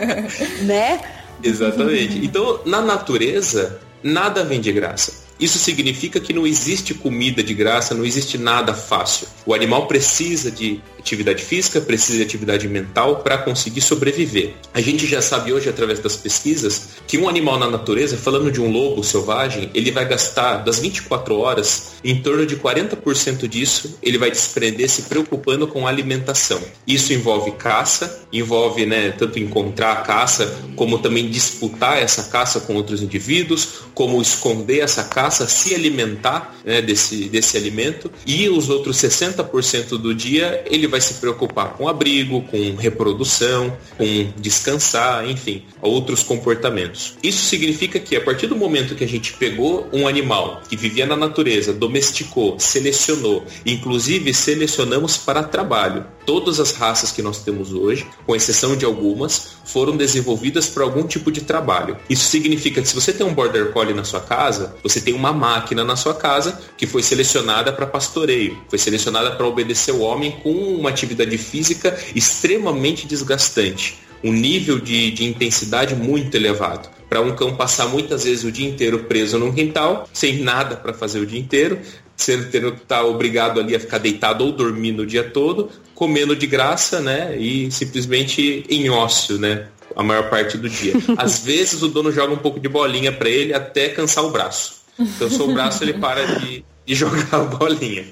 [0.65, 1.02] né?
[1.43, 2.24] Exatamente.
[2.24, 5.26] Então, na natureza, nada vem de graça.
[5.39, 9.28] Isso significa que não existe comida de graça, não existe nada fácil.
[9.45, 14.56] O animal precisa de atividade física, precisa de atividade mental para conseguir sobreviver.
[14.74, 18.60] A gente já sabe hoje, através das pesquisas, que um animal na natureza, falando de
[18.60, 24.18] um lobo selvagem, ele vai gastar das 24 horas, em torno de 40% disso, ele
[24.18, 26.60] vai desprender se preocupando com a alimentação.
[26.88, 32.76] Isso envolve caça, envolve né, tanto encontrar a caça, como também disputar essa caça com
[32.76, 38.98] outros indivíduos, como esconder essa caça, se alimentar né, desse, desse alimento, e os outros
[38.98, 44.05] 60% do dia ele vai vai se preocupar com abrigo, com reprodução, com
[44.38, 47.17] descansar, enfim, outros comportamentos.
[47.21, 51.05] Isso significa que a partir do momento que a gente pegou um animal que vivia
[51.05, 56.05] na natureza, domesticou, selecionou, inclusive selecionamos para trabalho.
[56.25, 61.03] Todas as raças que nós temos hoje, com exceção de algumas, foram desenvolvidas para algum
[61.03, 61.97] tipo de trabalho.
[62.10, 65.34] Isso significa que se você tem um border collie na sua casa, você tem uma
[65.34, 70.31] máquina na sua casa que foi selecionada para pastoreio, foi selecionada para obedecer o homem
[70.41, 76.89] com uma atividade física extremamente desgastante, um nível de, de intensidade muito elevado.
[77.10, 80.93] Para um cão passar muitas vezes o dia inteiro preso num quintal, sem nada para
[80.93, 81.80] fazer o dia inteiro,
[82.15, 85.69] sendo tendo que estar tá obrigado ali a ficar deitado ou dormindo o dia todo,
[85.93, 87.38] comendo de graça, né?
[87.38, 89.67] E simplesmente em ócio, né?
[89.95, 90.93] A maior parte do dia.
[91.17, 94.84] Às vezes o dono joga um pouco de bolinha para ele até cansar o braço.
[94.98, 98.06] Então, o braço ele para de, e jogar a bolinha.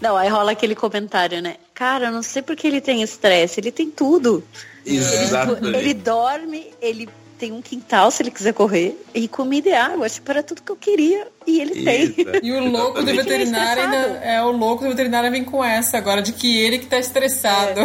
[0.00, 1.56] Não, aí rola aquele comentário, né?
[1.78, 4.42] Cara, eu não sei porque ele tem estresse, ele tem tudo.
[4.84, 5.64] Exatamente.
[5.64, 7.08] Ele, ele dorme, ele
[7.38, 10.72] tem um quintal se ele quiser correr, e comida e água, tipo, era tudo que
[10.72, 11.26] eu queria.
[11.46, 12.14] E ele tem.
[12.42, 13.96] E o louco do veterinário ainda.
[14.22, 17.80] É, o louco do veterinário vem com essa agora, de que ele que tá estressado.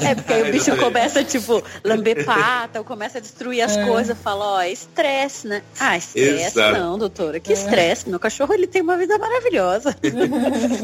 [0.00, 3.76] É, é porque aí o bicho começa, tipo, lamber pata, ou começa a destruir as
[3.76, 3.84] é.
[3.86, 5.62] coisas, fala, ó, é estresse, né?
[5.78, 7.38] Ah, estresse não, doutora.
[7.38, 7.54] Que é.
[7.54, 8.08] estresse.
[8.08, 9.96] Meu cachorro, ele tem uma vida maravilhosa.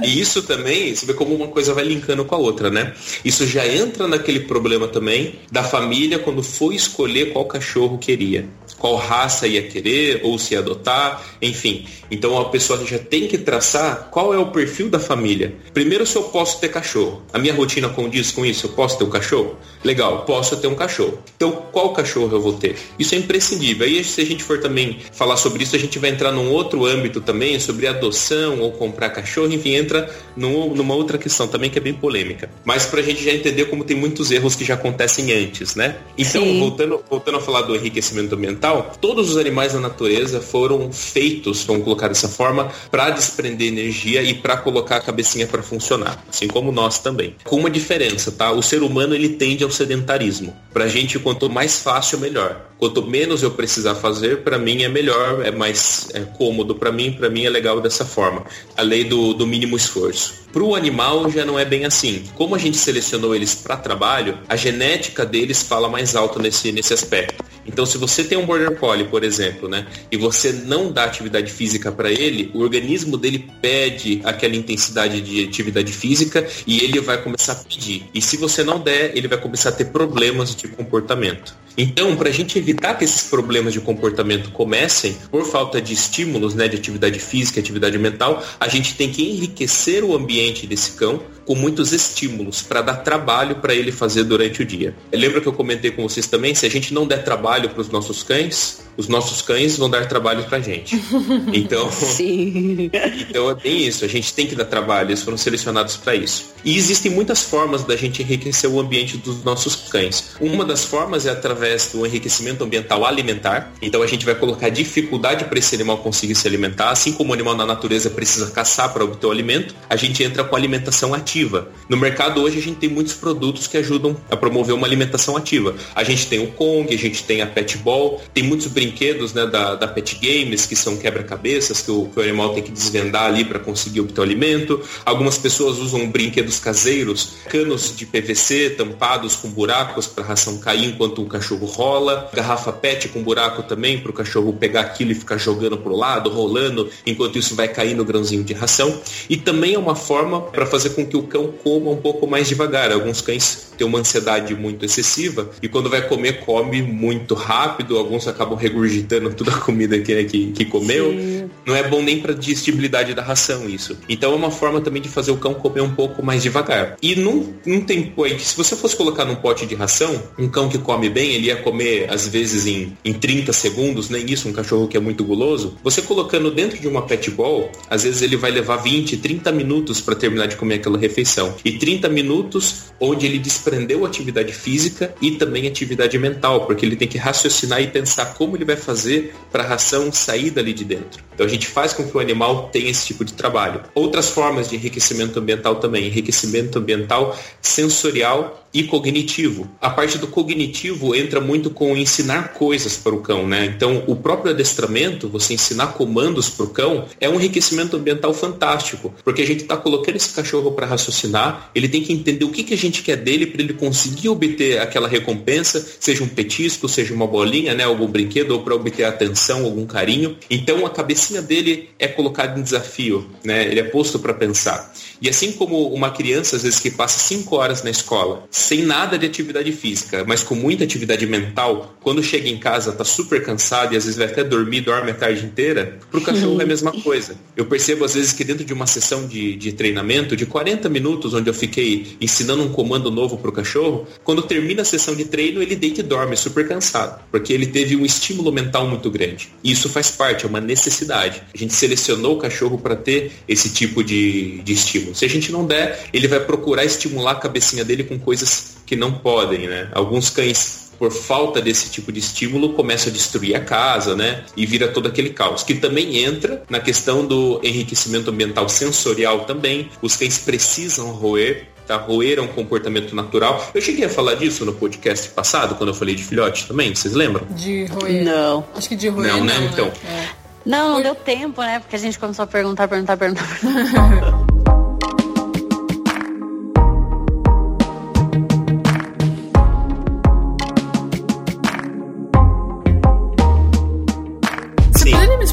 [0.03, 2.95] e isso também, você vê como uma coisa vai linkando com a outra, né?
[3.25, 8.49] Isso já entra naquele problema também da família quando foi escolher qual cachorro queria
[8.85, 11.87] qual raça ia querer ou se adotar, enfim.
[12.11, 15.55] Então a pessoa já tem que traçar qual é o perfil da família.
[15.73, 17.23] Primeiro, se eu posso ter cachorro.
[17.33, 18.67] A minha rotina condiz com isso?
[18.67, 19.57] Eu posso ter um cachorro?
[19.83, 21.19] Legal, posso ter um cachorro.
[21.35, 22.77] Então, qual cachorro eu vou ter?
[22.99, 23.87] Isso é imprescindível.
[23.87, 26.85] Aí, se a gente for também falar sobre isso, a gente vai entrar num outro
[26.85, 31.79] âmbito também, sobre adoção ou comprar cachorro, enfim, entra num, numa outra questão também que
[31.79, 32.51] é bem polêmica.
[32.65, 35.97] Mas para a gente já entender como tem muitos erros que já acontecem antes, né?
[36.19, 41.63] Então, voltando, voltando a falar do enriquecimento ambiental, todos os animais da natureza foram feitos,
[41.65, 46.49] vamos colocar dessa forma, para desprender energia e para colocar a cabecinha para funcionar, assim
[46.49, 47.37] como nós também.
[47.45, 48.51] Com uma diferença, tá?
[48.53, 50.57] O ser humano ele tende ao sedentarismo.
[50.73, 52.74] Pra gente, quanto mais fácil, melhor.
[52.85, 57.13] Quanto menos eu precisar fazer, para mim é melhor, é mais é cômodo para mim,
[57.13, 58.45] para mim é legal dessa forma.
[58.77, 60.45] A lei do, do mínimo esforço.
[60.53, 62.25] Para o animal já não é bem assim.
[62.35, 66.93] Como a gente selecionou eles para trabalho, a genética deles fala mais alto nesse, nesse
[66.93, 67.43] aspecto.
[67.67, 71.51] Então, se você tem um border collie, por exemplo, né, e você não dá atividade
[71.51, 77.21] física para ele, o organismo dele pede aquela intensidade de atividade física e ele vai
[77.23, 78.05] começar a pedir.
[78.15, 81.57] E se você não der, ele vai começar a ter problemas de comportamento.
[81.77, 86.55] Então, para a gente evitar que esses problemas de comportamento comecem por falta de estímulos,
[86.55, 91.23] né, de atividade física, atividade mental, a gente tem que enriquecer o ambiente desse cão
[91.45, 94.95] com muitos estímulos para dar trabalho para ele fazer durante o dia.
[95.13, 97.89] Lembra que eu comentei com vocês também, se a gente não der trabalho para os
[97.91, 101.03] nossos cães, os nossos cães vão dar trabalho para a gente.
[101.53, 102.91] Então, Sim.
[103.29, 106.53] então é bem isso, a gente tem que dar trabalho, eles foram selecionados para isso.
[106.65, 110.37] E existem muitas formas da gente enriquecer o ambiente dos nossos cães.
[110.41, 113.73] Uma das formas é através do enriquecimento ambiental alimentar.
[113.81, 117.33] Então a gente vai colocar dificuldade para esse animal conseguir se alimentar, assim como o
[117.33, 121.69] animal na natureza precisa caçar para obter o alimento, a gente entra com alimentação ativa.
[121.89, 125.75] No mercado hoje a gente tem muitos produtos que ajudam a promover uma alimentação ativa.
[125.95, 129.47] A gente tem o Kong, a gente tem a Pet Ball, tem muitos brinquedos né,
[129.47, 133.25] da, da Pet Games, que são quebra-cabeças que o, que o animal tem que desvendar
[133.25, 134.81] ali para conseguir obter o alimento.
[135.05, 140.85] Algumas pessoas usam brinquedos caseiros, canos de PVC tampados com buracos para a ração cair
[140.87, 145.15] enquanto o cachorro rola, garrafa PET com buraco também para o cachorro pegar aquilo e
[145.15, 149.01] ficar jogando para o lado, rolando, enquanto isso vai cair no grãozinho de ração.
[149.31, 152.47] E também é uma forma para fazer com que o cão coma um pouco mais
[152.47, 152.93] devagar.
[152.93, 158.27] Alguns cães têm uma ansiedade muito excessiva e quando vai comer, come muito rápido, alguns
[158.29, 161.11] acabam regurgitando toda a comida que, que, que comeu.
[161.11, 161.51] Sim.
[161.67, 163.97] Não é bom nem para digestibilidade da ração isso.
[164.09, 166.97] Então é uma forma também de fazer o cão comer um pouco mais devagar.
[167.03, 170.49] E num, num tempo aí que se você fosse colocar num pote de ração, um
[170.49, 174.49] cão que come bem, ele ia comer às vezes em, em 30 segundos, nem isso,
[174.49, 175.77] um cachorro que é muito guloso.
[175.83, 180.01] Você colocando dentro de uma pet ball, às vezes ele vai levar 20, 30 minutos
[180.01, 181.55] para terminar de comer aquela refeição.
[181.65, 187.09] E 30 minutos onde ele desprendeu atividade física e também atividade mental, porque ele tem
[187.09, 191.25] que raciocinar e pensar como ele vai fazer para a ração sair dali de dentro.
[191.35, 193.81] Então a gente faz com que o animal tenha esse tipo de trabalho.
[193.95, 199.71] Outras formas de enriquecimento ambiental também, enriquecimento ambiental sensorial e cognitivo.
[199.81, 203.67] A parte do cognitivo entra muito com ensinar coisas para o cão, né?
[203.67, 209.15] Então, o próprio adestramento, você ensinar comandos para o cão, é um enriquecimento ambiental fantástico,
[209.23, 212.65] porque a gente está colocando esse cachorro para raciocinar, ele tem que entender o que,
[212.65, 217.15] que a gente quer dele para ele conseguir obter aquela recompensa, seja um petisco, seja
[217.15, 217.85] uma bolinha, né?
[217.85, 220.37] Algum brinquedo, ou para obter atenção, algum carinho.
[220.51, 223.67] Então, a cabecinha dele é colocada em desafio, né?
[223.67, 224.93] Ele é posto para pensar.
[225.21, 229.19] E assim como uma criança, às vezes, que passa cinco horas na escola, sem nada
[229.19, 233.95] de atividade física, mas com muita atividade mental, quando chega em casa tá super cansado
[233.95, 236.93] e às vezes vai até dormir, dorme a tarde inteira, pro cachorro é a mesma
[236.93, 237.37] coisa.
[237.57, 241.35] Eu percebo às vezes que dentro de uma sessão de, de treinamento de 40 minutos,
[241.35, 245.63] onde eu fiquei ensinando um comando novo pro cachorro, quando termina a sessão de treino,
[245.63, 249.49] ele deita e dorme super cansado, porque ele teve um estímulo mental muito grande.
[249.63, 251.43] E isso faz parte, é uma necessidade.
[251.55, 255.04] A gente selecionou o cachorro para ter esse tipo de, de estímulo.
[255.13, 258.95] Se a gente não der, ele vai procurar estimular a cabecinha dele com coisas que
[258.95, 259.89] não podem, né?
[259.93, 264.45] Alguns cães por falta desse tipo de estímulo, começam a destruir a casa, né?
[264.57, 265.63] E vira todo aquele caos.
[265.63, 269.91] Que também entra na questão do enriquecimento ambiental sensorial também.
[270.01, 271.67] Os cães precisam roer.
[271.87, 271.97] Tá?
[271.97, 273.71] Roer é um comportamento natural.
[273.75, 277.13] Eu cheguei a falar disso no podcast passado, quando eu falei de filhote também, vocês
[277.13, 277.47] lembram?
[277.51, 278.25] De roer.
[278.25, 278.65] Não.
[278.75, 279.59] Acho que de roer não, não né?
[279.59, 279.71] né?
[279.71, 279.93] Então.
[280.09, 280.45] É.
[280.65, 281.81] Não, não deu tempo, né?
[281.81, 283.47] Porque a gente começou a perguntar, perguntar, perguntar.
[283.61, 284.47] perguntar.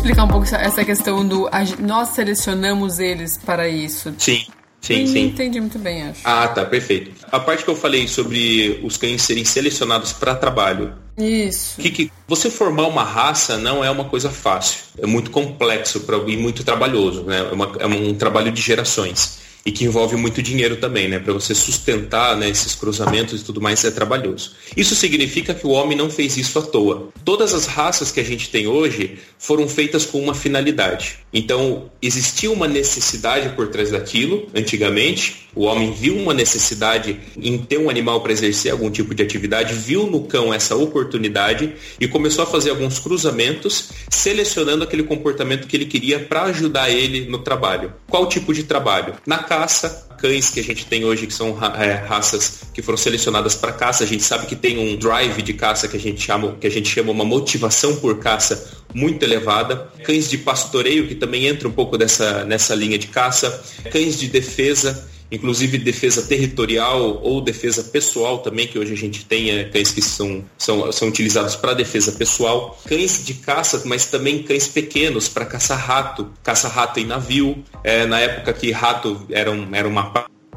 [0.02, 1.48] explicar um pouco essa, questão do
[1.80, 4.14] nós selecionamos eles para isso?
[4.18, 4.44] Sim.
[4.82, 5.20] Sim, Não sim.
[5.28, 6.22] entendi muito bem, acho.
[6.24, 7.12] Ah, tá, perfeito.
[7.32, 10.96] A parte que eu falei sobre os cães serem selecionados para trabalho.
[11.20, 11.80] Isso.
[11.80, 14.80] Que, que você formar uma raça não é uma coisa fácil.
[14.98, 17.22] É muito complexo pra, e muito trabalhoso.
[17.26, 17.42] Né?
[17.42, 19.38] É, uma- é um trabalho de gerações.
[19.66, 21.20] E que envolve muito dinheiro também, né?
[21.20, 24.54] Para você sustentar né, esses cruzamentos e tudo mais é trabalhoso.
[24.76, 27.10] Isso significa que o homem não fez isso à toa.
[27.24, 31.20] Todas as raças que a gente tem hoje foram feitas com uma finalidade.
[31.32, 37.78] Então, existia uma necessidade por trás daquilo, antigamente, O homem viu uma necessidade em ter
[37.78, 42.44] um animal para exercer algum tipo de atividade, viu no cão essa oportunidade e começou
[42.44, 47.94] a fazer alguns cruzamentos, selecionando aquele comportamento que ele queria para ajudar ele no trabalho.
[48.08, 49.16] Qual tipo de trabalho?
[49.26, 53.54] Na caça, cães que a gente tem hoje, que são é, raças que foram selecionadas
[53.54, 56.56] para caça, a gente sabe que tem um drive de caça que a gente chama,
[56.56, 59.90] que a gente chama uma motivação por caça muito elevada.
[60.06, 63.62] Cães de pastoreio, que também entra um pouco dessa, nessa linha de caça.
[63.92, 69.50] Cães de defesa, inclusive defesa territorial ou defesa pessoal também, que hoje a gente tem
[69.50, 74.44] é, cães que são, são, são utilizados para defesa pessoal, cães de caça, mas também
[74.44, 79.52] cães pequenos para caçar rato, caça rato em navio, é, na época que rato era,
[79.52, 80.02] um, era uma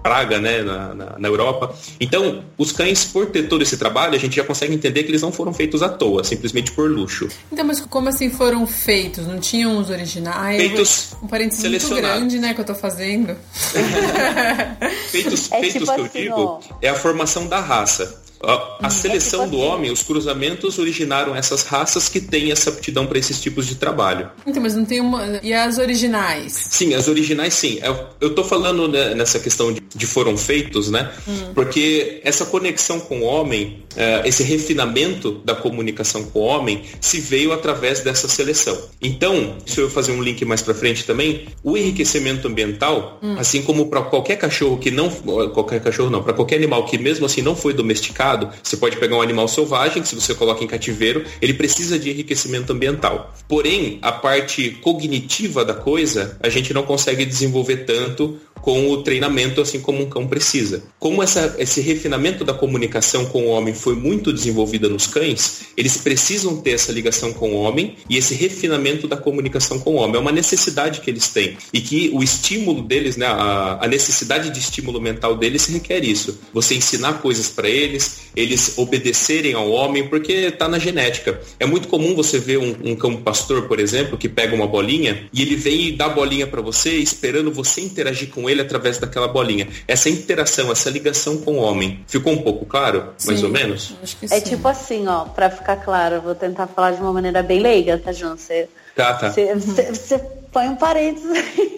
[0.04, 1.74] praga né, na, na, na, Europa.
[1.98, 5.22] Então, os cães, por ter todo esse trabalho, a gente já consegue entender que eles
[5.22, 7.26] não foram feitos à toa, simplesmente por luxo.
[7.50, 9.26] Então, mas como assim foram feitos?
[9.26, 10.58] Não tinham os originais?
[10.58, 13.34] Feitos um parênteses muito grande, né, que eu tô fazendo.
[15.08, 16.60] feitos é feitos tipo que eu assim, digo ó.
[16.82, 18.23] é a formação da raça.
[18.42, 23.40] A, seleção do homem, os cruzamentos originaram essas raças que têm essa aptidão para esses
[23.40, 24.30] tipos de trabalho.
[24.46, 25.40] Então, mas não tem uma.
[25.42, 26.52] E as originais?
[26.52, 27.78] Sim, as originais sim.
[27.82, 31.10] Eu, eu tô falando né, nessa questão de, de, foram feitos, né?
[31.26, 31.52] Hum.
[31.54, 37.20] Porque essa conexão com o homem, uh, esse refinamento da comunicação com o homem, se
[37.20, 38.78] veio através dessa seleção.
[39.00, 43.36] Então, se eu fazer um link mais para frente também, o enriquecimento ambiental, hum.
[43.38, 45.10] assim como para qualquer cachorro que não.
[45.54, 49.16] Qualquer cachorro não, para qualquer animal que mesmo assim não foi domesticado, você pode pegar
[49.16, 53.34] um animal selvagem, que se você coloca em cativeiro, ele precisa de enriquecimento ambiental.
[53.48, 59.60] Porém, a parte cognitiva da coisa, a gente não consegue desenvolver tanto com o treinamento,
[59.60, 60.84] assim como um cão precisa.
[60.98, 65.98] Como essa, esse refinamento da comunicação com o homem foi muito desenvolvida nos cães, eles
[65.98, 70.16] precisam ter essa ligação com o homem e esse refinamento da comunicação com o homem.
[70.16, 71.58] É uma necessidade que eles têm.
[71.74, 76.40] E que o estímulo deles, né, a, a necessidade de estímulo mental deles requer isso.
[76.54, 81.40] Você ensinar coisas para eles, eles obedecerem ao homem, porque está na genética.
[81.58, 85.28] É muito comum você ver um, um cão pastor, por exemplo, que pega uma bolinha
[85.32, 88.98] e ele vem e dá a bolinha para você, esperando você interagir com ele através
[88.98, 89.68] daquela bolinha.
[89.86, 92.00] Essa interação, essa ligação com o homem.
[92.06, 93.94] Ficou um pouco claro, sim, mais ou menos?
[94.30, 97.60] é tipo assim, ó, para ficar claro, eu vou tentar falar de uma maneira bem
[97.60, 98.36] leiga, tá, João?
[98.36, 99.30] Você, tá, tá.
[99.30, 100.18] Você, você
[100.54, 101.74] põe um parênteses aí.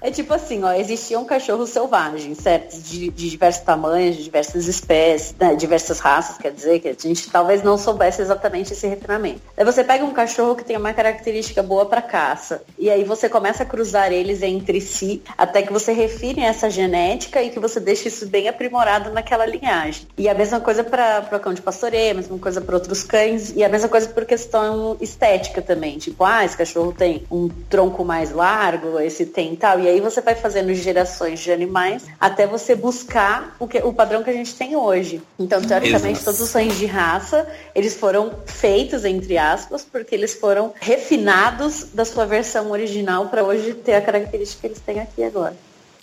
[0.00, 2.80] é tipo assim, ó, existiam cachorros selvagens, certo?
[2.80, 5.54] De, de diversos tamanhos, de diversas espécies, né?
[5.54, 9.42] diversas raças, quer dizer, que a gente talvez não soubesse exatamente esse refinamento.
[9.54, 13.28] Aí você pega um cachorro que tem uma característica boa para caça, e aí você
[13.28, 17.78] começa a cruzar eles entre si, até que você refine essa genética e que você
[17.78, 20.06] deixe isso bem aprimorado naquela linhagem.
[20.16, 23.62] E a mesma coisa para cão de pastoreio, a mesma coisa para outros cães, e
[23.62, 25.98] a mesma coisa por questão estética também.
[25.98, 29.80] Tipo, ah, esse cachorro tem tem um tronco mais largo, esse tem tal.
[29.80, 34.22] E aí você vai fazendo gerações de animais até você buscar o, que, o padrão
[34.22, 35.20] que a gente tem hoje.
[35.38, 36.24] Então, teoricamente, Exato.
[36.24, 42.04] todos os cães de raça, eles foram feitos, entre aspas, porque eles foram refinados da
[42.04, 45.56] sua versão original para hoje ter a característica que eles têm aqui agora.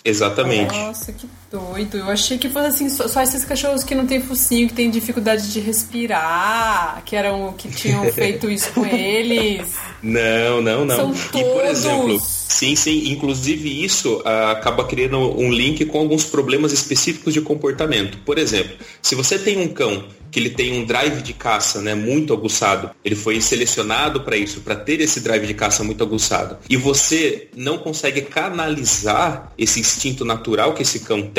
[0.04, 0.74] Exatamente.
[0.74, 1.98] Nossa, que doido.
[1.98, 4.90] Eu achei que fosse assim, só, só, esses cachorros que não tem focinho, que tem
[4.90, 9.74] dificuldade de respirar, que eram que tinham feito isso com eles.
[10.02, 11.14] Não, não, não.
[11.14, 16.24] São e por exemplo, sim, sim, inclusive isso uh, acaba criando um link com alguns
[16.24, 18.18] problemas específicos de comportamento.
[18.18, 21.94] Por exemplo, se você tem um cão que ele tem um drive de caça, né,
[21.94, 26.58] muito aguçado, ele foi selecionado para isso, para ter esse drive de caça muito aguçado,
[26.68, 31.37] e você não consegue canalizar esse instinto natural que esse cão tem,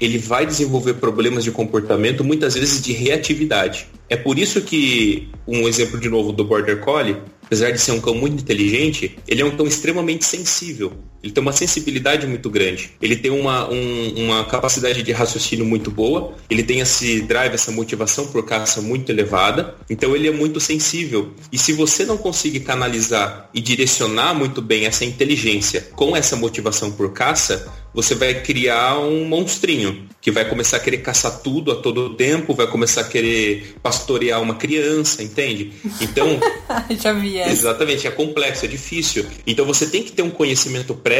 [0.00, 3.86] ele vai desenvolver problemas de comportamento, muitas vezes de reatividade.
[4.08, 8.00] É por isso que, um exemplo de novo do Border Collie, apesar de ser um
[8.00, 10.92] cão muito inteligente, ele é um cão extremamente sensível.
[11.22, 12.90] Ele tem uma sensibilidade muito grande.
[13.00, 16.34] Ele tem uma, um, uma capacidade de raciocínio muito boa.
[16.50, 19.76] Ele tem esse drive, essa motivação por caça muito elevada.
[19.88, 21.32] Então ele é muito sensível.
[21.52, 26.90] E se você não conseguir canalizar e direcionar muito bem essa inteligência com essa motivação
[26.90, 31.76] por caça, você vai criar um monstrinho que vai começar a querer caçar tudo a
[31.76, 35.72] todo tempo, vai começar a querer pastorear uma criança, entende?
[36.00, 36.40] Então.
[36.98, 37.50] Já vi essa.
[37.50, 39.26] Exatamente, é complexo, é difícil.
[39.46, 41.11] Então você tem que ter um conhecimento prévio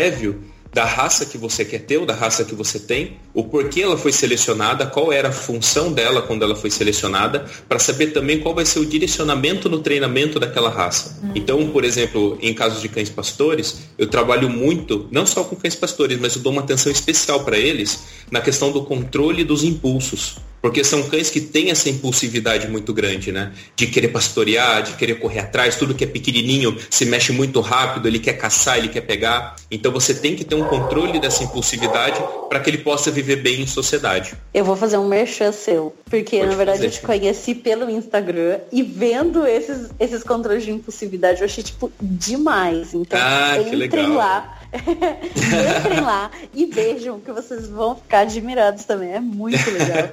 [0.73, 3.99] da raça que você quer ter ou da raça que você tem, o porquê ela
[3.99, 8.55] foi selecionada, qual era a função dela quando ela foi selecionada, para saber também qual
[8.55, 11.19] vai ser o direcionamento no treinamento daquela raça.
[11.23, 11.33] Uhum.
[11.35, 15.75] Então, por exemplo, em casos de cães pastores, eu trabalho muito, não só com cães
[15.75, 20.37] pastores, mas eu dou uma atenção especial para eles na questão do controle dos impulsos.
[20.63, 23.53] Porque são cães que têm essa impulsividade muito grande, né?
[23.75, 28.07] De querer pastorear, de querer correr atrás, tudo que é pequenininho se mexe muito rápido,
[28.07, 29.57] ele quer caçar, ele quer pegar.
[29.69, 33.63] Então você tem que ter um controle dessa impulsividade para que ele possa viver bem
[33.63, 34.35] em sociedade.
[34.55, 36.89] Eu vou fazer um merchan seu, porque Pode na verdade fazer.
[36.89, 41.91] eu te conheci pelo Instagram e vendo esses, esses controles de impulsividade eu achei tipo
[42.01, 42.95] demais.
[42.95, 44.62] Então ah, entrem lá
[45.81, 49.13] Entrem lá e vejam que vocês vão ficar admirados também.
[49.13, 50.09] É muito legal.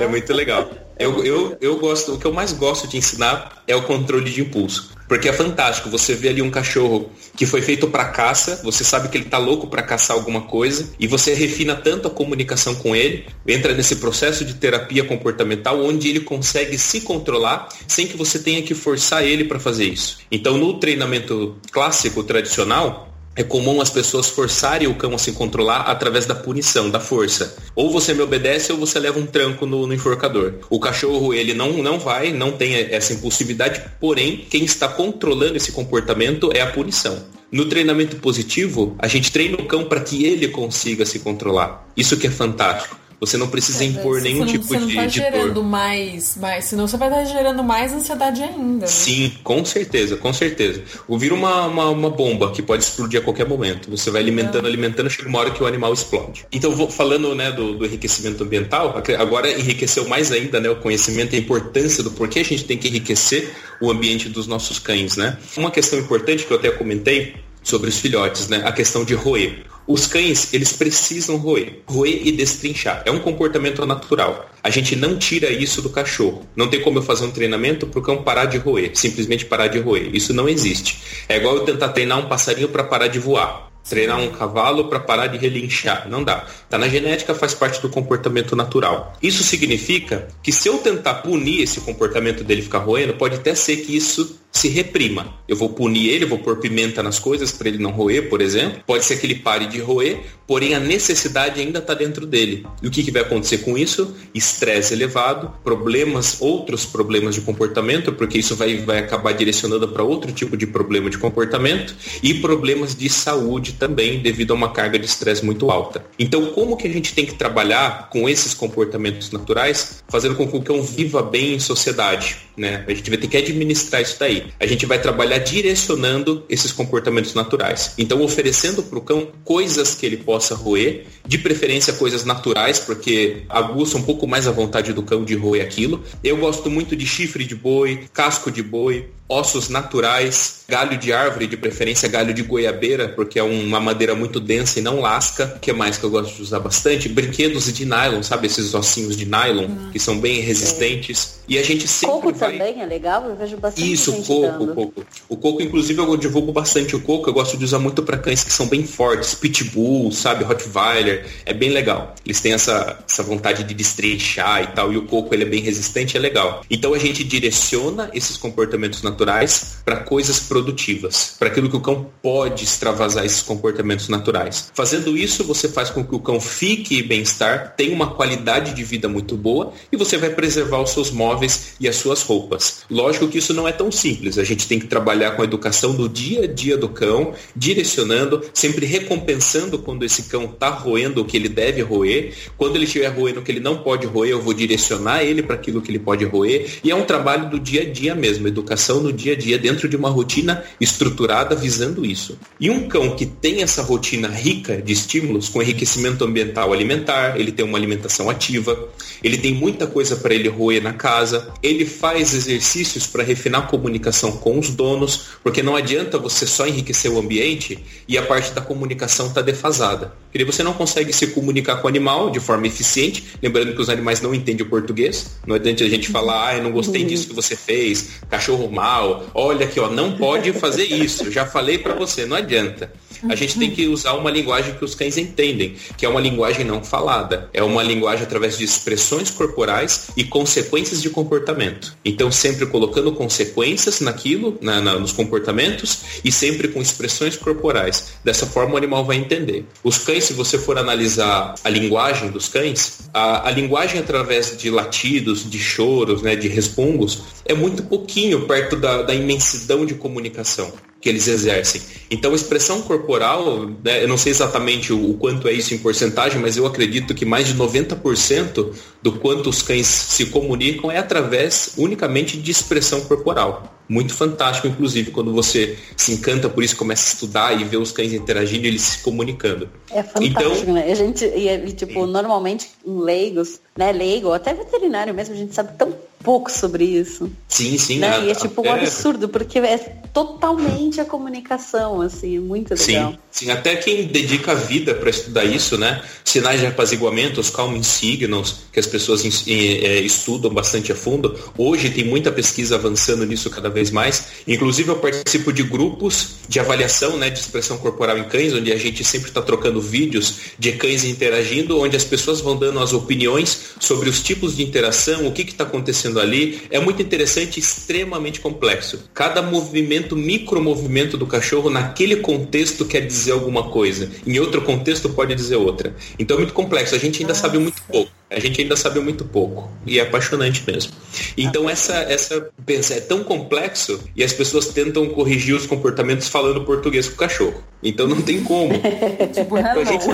[0.00, 0.70] é muito legal.
[0.98, 4.40] Eu, eu, eu gosto, o que eu mais gosto de ensinar é o controle de
[4.40, 4.92] impulso.
[5.08, 9.08] Porque é fantástico, você vê ali um cachorro que foi feito para caça, você sabe
[9.08, 12.96] que ele tá louco para caçar alguma coisa, e você refina tanto a comunicação com
[12.96, 18.38] ele, entra nesse processo de terapia comportamental onde ele consegue se controlar sem que você
[18.38, 20.20] tenha que forçar ele para fazer isso.
[20.30, 25.82] Então, no treinamento clássico tradicional, é comum as pessoas forçarem o cão a se controlar
[25.82, 27.56] através da punição, da força.
[27.74, 30.54] Ou você me obedece ou você leva um tranco no, no, enforcador.
[30.68, 35.72] O cachorro, ele não, não vai, não tem essa impulsividade, porém, quem está controlando esse
[35.72, 37.24] comportamento é a punição.
[37.50, 41.86] No treinamento positivo, a gente treina o cão para que ele consiga se controlar.
[41.94, 43.01] Isso que é fantástico.
[43.22, 46.36] Você não precisa é, impor nenhum não, tipo você não de, tá de gerando mais,
[46.36, 48.80] mais, senão você vai estar gerando mais ansiedade ainda.
[48.80, 48.86] Né?
[48.88, 50.82] Sim, com certeza, com certeza.
[51.06, 53.88] Ouvir uma, uma, uma, bomba que pode explodir a qualquer momento.
[53.92, 54.68] Você vai alimentando, é.
[54.68, 56.44] alimentando, chega uma hora que o animal explode.
[56.50, 61.34] Então, vou, falando né, do, do enriquecimento ambiental, agora enriqueceu mais ainda né, o conhecimento
[61.34, 65.16] e a importância do porquê a gente tem que enriquecer o ambiente dos nossos cães.
[65.16, 65.38] Né?
[65.56, 68.62] Uma questão importante que eu até comentei sobre os filhotes, né?
[68.64, 69.64] A questão de roer.
[69.86, 71.80] Os cães, eles precisam roer.
[71.86, 73.02] Roer e destrinchar.
[73.04, 74.48] É um comportamento natural.
[74.62, 76.46] A gente não tira isso do cachorro.
[76.54, 78.92] Não tem como eu fazer um treinamento para o cão parar de roer.
[78.94, 80.14] Simplesmente parar de roer.
[80.14, 81.02] Isso não existe.
[81.28, 85.00] É igual eu tentar treinar um passarinho para parar de voar treinar um cavalo para
[85.00, 86.08] parar de relinchar.
[86.08, 86.46] Não dá.
[86.68, 89.12] Tá na genética, faz parte do comportamento natural.
[89.22, 93.76] Isso significa que se eu tentar punir esse comportamento dele ficar roendo, pode até ser
[93.78, 95.34] que isso se reprima.
[95.48, 98.82] Eu vou punir ele, vou pôr pimenta nas coisas para ele não roer, por exemplo.
[98.86, 102.66] Pode ser que ele pare de roer, porém a necessidade ainda está dentro dele.
[102.82, 104.14] E o que, que vai acontecer com isso?
[104.34, 110.30] Estresse elevado, problemas, outros problemas de comportamento, porque isso vai, vai acabar direcionando para outro
[110.32, 115.06] tipo de problema de comportamento e problemas de saúde também devido a uma carga de
[115.06, 116.04] estresse muito alta.
[116.18, 120.60] Então, como que a gente tem que trabalhar com esses comportamentos naturais, fazendo com que
[120.60, 122.36] cão viva bem em sociedade?
[122.56, 122.84] Né?
[122.86, 124.41] A gente vai ter que administrar isso daí.
[124.58, 127.94] A gente vai trabalhar direcionando esses comportamentos naturais.
[127.98, 133.42] Então, oferecendo para o cão coisas que ele possa roer, de preferência coisas naturais, porque
[133.48, 136.02] aguça um pouco mais a vontade do cão de roer aquilo.
[136.22, 141.46] Eu gosto muito de chifre de boi, casco de boi, ossos naturais, galho de árvore,
[141.46, 145.54] de preferência galho de goiabeira, porque é uma madeira muito densa e não lasca.
[145.56, 147.08] O que mais que eu gosto de usar bastante?
[147.08, 148.46] Brinquedos de nylon, sabe?
[148.46, 149.90] Esses ossinhos de nylon, hum.
[149.90, 151.40] que são bem resistentes.
[151.48, 151.52] É.
[151.54, 152.52] E a gente sempre Coco vai...
[152.52, 154.74] também é legal, eu vejo bastante Isso, coco, dando.
[154.74, 155.06] coco.
[155.28, 157.28] O coco, inclusive, eu divulgo bastante o coco.
[157.28, 160.44] Eu gosto de usar muito para cães que são bem fortes, pitbull, sabe?
[160.44, 161.26] Rottweiler.
[161.44, 162.14] É bem legal.
[162.24, 164.92] Eles têm essa, essa vontade de destrinchar e tal.
[164.92, 166.62] E o coco, ele é bem resistente, é legal.
[166.70, 171.80] Então a gente direciona esses comportamentos naturais naturais para coisas produtivas, para aquilo que o
[171.80, 174.70] cão pode extravasar esses comportamentos naturais.
[174.74, 178.84] Fazendo isso, você faz com que o cão fique em bem-estar, tenha uma qualidade de
[178.84, 182.82] vida muito boa e você vai preservar os seus móveis e as suas roupas.
[182.90, 185.94] Lógico que isso não é tão simples, a gente tem que trabalhar com a educação
[185.94, 191.24] do dia a dia do cão, direcionando, sempre recompensando quando esse cão está roendo o
[191.24, 192.34] que ele deve roer.
[192.56, 195.56] Quando ele estiver roendo o que ele não pode roer, eu vou direcionar ele para
[195.56, 196.78] aquilo que ele pode roer.
[196.82, 199.88] E é um trabalho do dia a dia mesmo, educação no dia a dia dentro
[199.88, 202.38] de uma rotina estruturada visando isso.
[202.58, 207.52] E um cão que tem essa rotina rica de estímulos, com enriquecimento ambiental alimentar, ele
[207.52, 208.88] tem uma alimentação ativa,
[209.22, 213.66] ele tem muita coisa para ele roer na casa, ele faz exercícios para refinar a
[213.66, 218.52] comunicação com os donos, porque não adianta você só enriquecer o ambiente e a parte
[218.52, 220.12] da comunicação está defasada.
[220.30, 223.90] Porque você não consegue se comunicar com o animal de forma eficiente, lembrando que os
[223.90, 227.28] animais não entendem o português, não adianta a gente falar, ah, eu não gostei disso
[227.28, 228.91] que você fez, cachorro mal,
[229.34, 231.30] olha aqui, ó, não pode fazer isso.
[231.30, 232.92] Já falei para você, não adianta.
[233.28, 236.64] A gente tem que usar uma linguagem que os cães entendem, que é uma linguagem
[236.64, 237.48] não falada.
[237.52, 241.96] É uma linguagem através de expressões corporais e consequências de comportamento.
[242.04, 248.14] Então, sempre colocando consequências naquilo, na, na, nos comportamentos, e sempre com expressões corporais.
[248.24, 249.64] Dessa forma, o animal vai entender.
[249.84, 254.70] Os cães, se você for analisar a linguagem dos cães, a, a linguagem através de
[254.70, 260.72] latidos, de choros, né, de respungos, é muito pouquinho perto da, da imensidão de comunicação.
[261.02, 261.82] Que eles exercem.
[262.08, 266.40] Então, expressão corporal, né, eu não sei exatamente o, o, quanto é isso em porcentagem,
[266.40, 268.72] mas eu acredito que mais de 90%
[269.02, 273.74] do quanto os cães se comunicam é através unicamente de expressão corporal.
[273.88, 277.90] Muito fantástico, inclusive, quando você se encanta por isso, começa a estudar e vê os
[277.90, 279.68] cães interagindo e eles se comunicando.
[279.90, 280.90] É fantástico, então, né?
[280.90, 285.92] A gente, e, tipo, normalmente, leigos, né, leigo, até veterinário mesmo, a gente sabe tão
[286.22, 287.30] pouco sobre isso.
[287.48, 287.98] Sim, sim.
[287.98, 288.16] Né?
[288.16, 288.80] A, e é tipo um é...
[288.80, 289.78] absurdo, porque é
[290.12, 293.12] totalmente a comunicação, assim, é muito legal.
[293.12, 293.50] Sim, sim.
[293.50, 296.02] até quem dedica a vida para estudar isso, né?
[296.24, 301.38] Sinais de apaziguamento, os calming signals, que as pessoas é, estudam bastante a fundo.
[301.56, 304.28] Hoje tem muita pesquisa avançando nisso cada vez mais.
[304.46, 308.76] Inclusive eu participo de grupos de avaliação né, de expressão corporal em cães, onde a
[308.76, 313.72] gente sempre está trocando vídeos de cães interagindo, onde as pessoas vão dando as opiniões
[313.80, 316.62] sobre os tipos de interação, o que está acontecendo ali.
[316.70, 319.10] É muito interessante e extremamente complexo.
[319.14, 324.10] Cada movimento, micromovimento do cachorro naquele contexto quer dizer alguma coisa.
[324.26, 325.94] Em outro contexto pode dizer outra.
[326.18, 326.94] Então é muito complexo.
[326.94, 327.42] A gente ainda Nossa.
[327.42, 328.10] sabe muito pouco.
[328.34, 329.70] A gente ainda sabe muito pouco.
[329.86, 330.92] E é apaixonante mesmo.
[331.36, 332.50] Então essa, essa
[332.94, 337.62] é tão complexo e as pessoas tentam corrigir os comportamentos falando português com o cachorro.
[337.82, 338.72] Então não tem como.
[339.32, 340.06] tipo, a gente,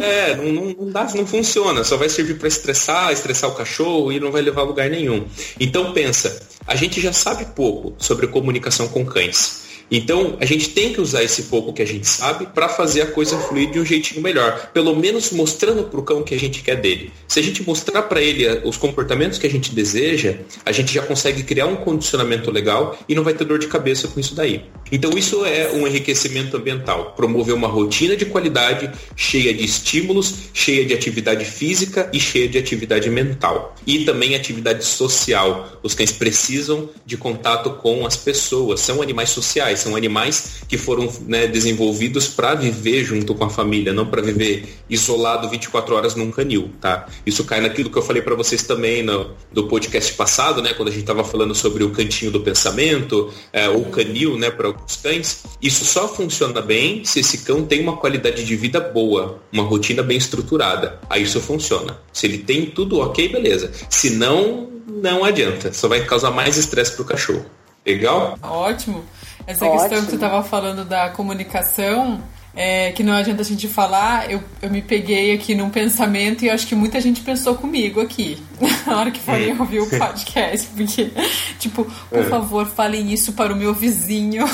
[0.00, 1.84] é, não, não, não, dá, não funciona.
[1.84, 5.26] Só vai servir para estressar, estressar o cachorro e não vai levar a lugar nenhum.
[5.60, 9.67] Então pensa, a gente já sabe pouco sobre comunicação com cães.
[9.90, 13.06] Então, a gente tem que usar esse pouco que a gente sabe para fazer a
[13.06, 14.70] coisa fluir de um jeitinho melhor.
[14.72, 17.12] Pelo menos mostrando para o cão o que a gente quer dele.
[17.26, 20.92] Se a gente mostrar para ele eh, os comportamentos que a gente deseja, a gente
[20.92, 24.34] já consegue criar um condicionamento legal e não vai ter dor de cabeça com isso
[24.34, 24.64] daí.
[24.92, 27.12] Então, isso é um enriquecimento ambiental.
[27.16, 32.58] Promover uma rotina de qualidade cheia de estímulos, cheia de atividade física e cheia de
[32.58, 33.74] atividade mental.
[33.86, 35.78] E também atividade social.
[35.82, 41.12] Os cães precisam de contato com as pessoas, são animais sociais são animais que foram
[41.26, 46.30] né, desenvolvidos para viver junto com a família, não para viver isolado 24 horas num
[46.30, 47.06] canil, tá?
[47.26, 50.88] Isso cai naquilo que eu falei para vocês também no, do podcast passado, né, quando
[50.88, 53.68] a gente estava falando sobre o cantinho do pensamento, é,
[53.98, 55.42] canil, né, para alguns cães.
[55.60, 60.02] Isso só funciona bem se esse cão tem uma qualidade de vida boa, uma rotina
[60.02, 61.00] bem estruturada.
[61.10, 61.98] Aí isso funciona.
[62.12, 63.72] Se ele tem tudo ok, beleza.
[63.90, 65.72] Se não, não adianta.
[65.72, 67.44] Só vai causar mais estresse pro cachorro.
[67.84, 68.38] Legal?
[68.42, 69.04] Ótimo.
[69.48, 69.80] Essa Ótimo.
[69.80, 72.22] questão que tu estava falando da comunicação,
[72.54, 76.50] é, que não adianta a gente falar, eu, eu me peguei aqui num pensamento e
[76.50, 78.42] acho que muita gente pensou comigo aqui,
[78.86, 79.56] na hora que foi é.
[79.58, 81.10] ouvir o podcast, porque,
[81.58, 82.24] tipo, por é.
[82.24, 84.44] favor, falem isso para o meu vizinho,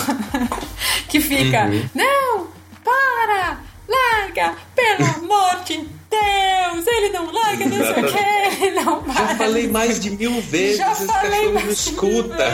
[1.11, 1.89] que fica, uhum.
[1.93, 2.47] não,
[2.85, 5.79] para, larga, pelo amor de
[6.09, 9.27] Deus, ele não larga, não sei o que, ele não para.
[9.27, 12.45] Já falei mais de mil vezes, Já esse cachorro não escuta.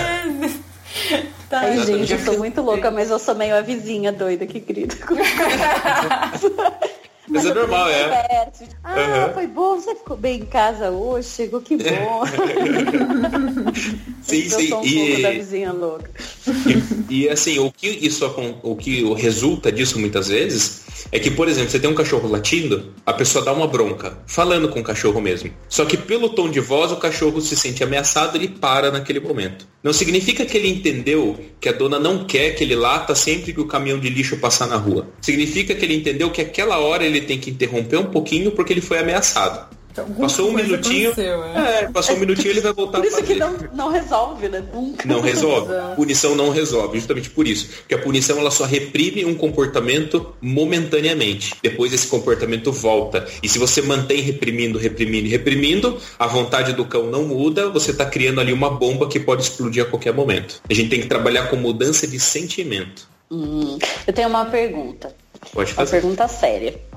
[1.49, 4.61] Tá, Ai, gente, eu sou muito louca, mas eu sou meio a vizinha doida que
[4.61, 5.27] grita comigo.
[7.31, 8.51] Mas, é normal, é.
[8.83, 9.35] Ah, uhum.
[9.35, 12.27] foi bom, você ficou bem em casa hoje, chegou que bom.
[14.21, 14.69] sim, eu sim.
[14.69, 15.23] Sou um e...
[15.23, 16.11] da vizinha louca.
[17.09, 18.27] E, e, assim, o que isso
[18.65, 20.83] o que resulta disso muitas vezes
[21.13, 24.69] é que, por exemplo, você tem um cachorro latindo, a pessoa dá uma bronca, falando
[24.69, 25.51] com o cachorro mesmo.
[25.69, 29.67] Só que pelo tom de voz, o cachorro se sente ameaçado e para naquele momento.
[29.83, 33.61] Não significa que ele entendeu que a dona não quer que ele lata sempre que
[33.61, 35.09] o caminhão de lixo passar na rua.
[35.21, 38.81] Significa que ele entendeu que aquela hora ele tem que interromper um pouquinho porque ele
[38.81, 39.80] foi ameaçado.
[39.91, 41.13] Então, passou um minutinho.
[41.17, 41.83] É.
[41.83, 41.89] é.
[41.89, 43.35] passou um minutinho ele vai voltar por isso a fazer.
[43.35, 44.63] que não, não resolve, né?
[44.73, 45.09] Nunca.
[45.09, 45.73] Não resolve.
[45.97, 47.69] Punição não resolve, justamente por isso.
[47.81, 51.55] Porque a punição ela só reprime um comportamento momentaneamente.
[51.63, 53.27] Depois esse comportamento volta.
[53.43, 58.07] E se você mantém reprimindo, reprimindo, reprimindo, a vontade do cão não muda, você está
[58.07, 60.61] criando ali uma bomba que pode explodir a qualquer momento.
[60.69, 63.09] A gente tem que trabalhar com mudança de sentimento.
[63.31, 65.15] Hum, eu tenho uma pergunta.
[65.53, 65.97] Pode fazer.
[65.97, 66.90] Uma pergunta séria.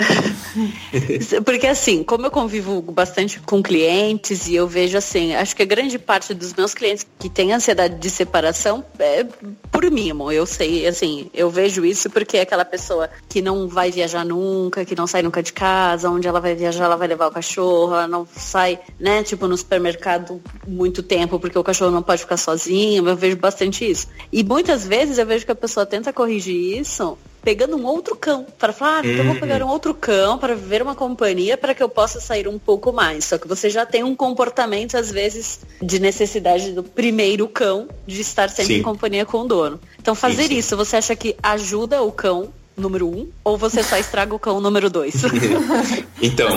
[1.44, 5.66] Porque assim, como eu convivo bastante com clientes e eu vejo assim, acho que a
[5.66, 9.24] grande parte dos meus clientes que têm ansiedade de separação é
[9.70, 10.30] por mimo.
[10.32, 14.84] Eu sei, assim, eu vejo isso porque é aquela pessoa que não vai viajar nunca,
[14.84, 17.94] que não sai nunca de casa, onde ela vai viajar, ela vai levar o cachorro,
[17.94, 22.36] ela não sai, né, tipo no supermercado muito tempo porque o cachorro não pode ficar
[22.36, 23.06] sozinho.
[23.06, 24.08] Eu vejo bastante isso.
[24.32, 28.46] E muitas vezes eu vejo que a pessoa tenta corrigir isso pegando um outro cão,
[28.58, 29.40] para falar, ah, então vou uhum.
[29.40, 32.92] pegar um outro cão para viver uma companhia para que eu possa sair um pouco
[32.92, 33.24] mais.
[33.24, 38.20] Só que você já tem um comportamento, às vezes, de necessidade do primeiro cão de
[38.20, 38.80] estar sempre sim.
[38.80, 39.80] em companhia com o dono.
[39.98, 43.96] Então fazer sim, isso, você acha que ajuda o cão número um ou você só
[43.96, 45.14] estraga o cão número dois?
[46.20, 46.48] então,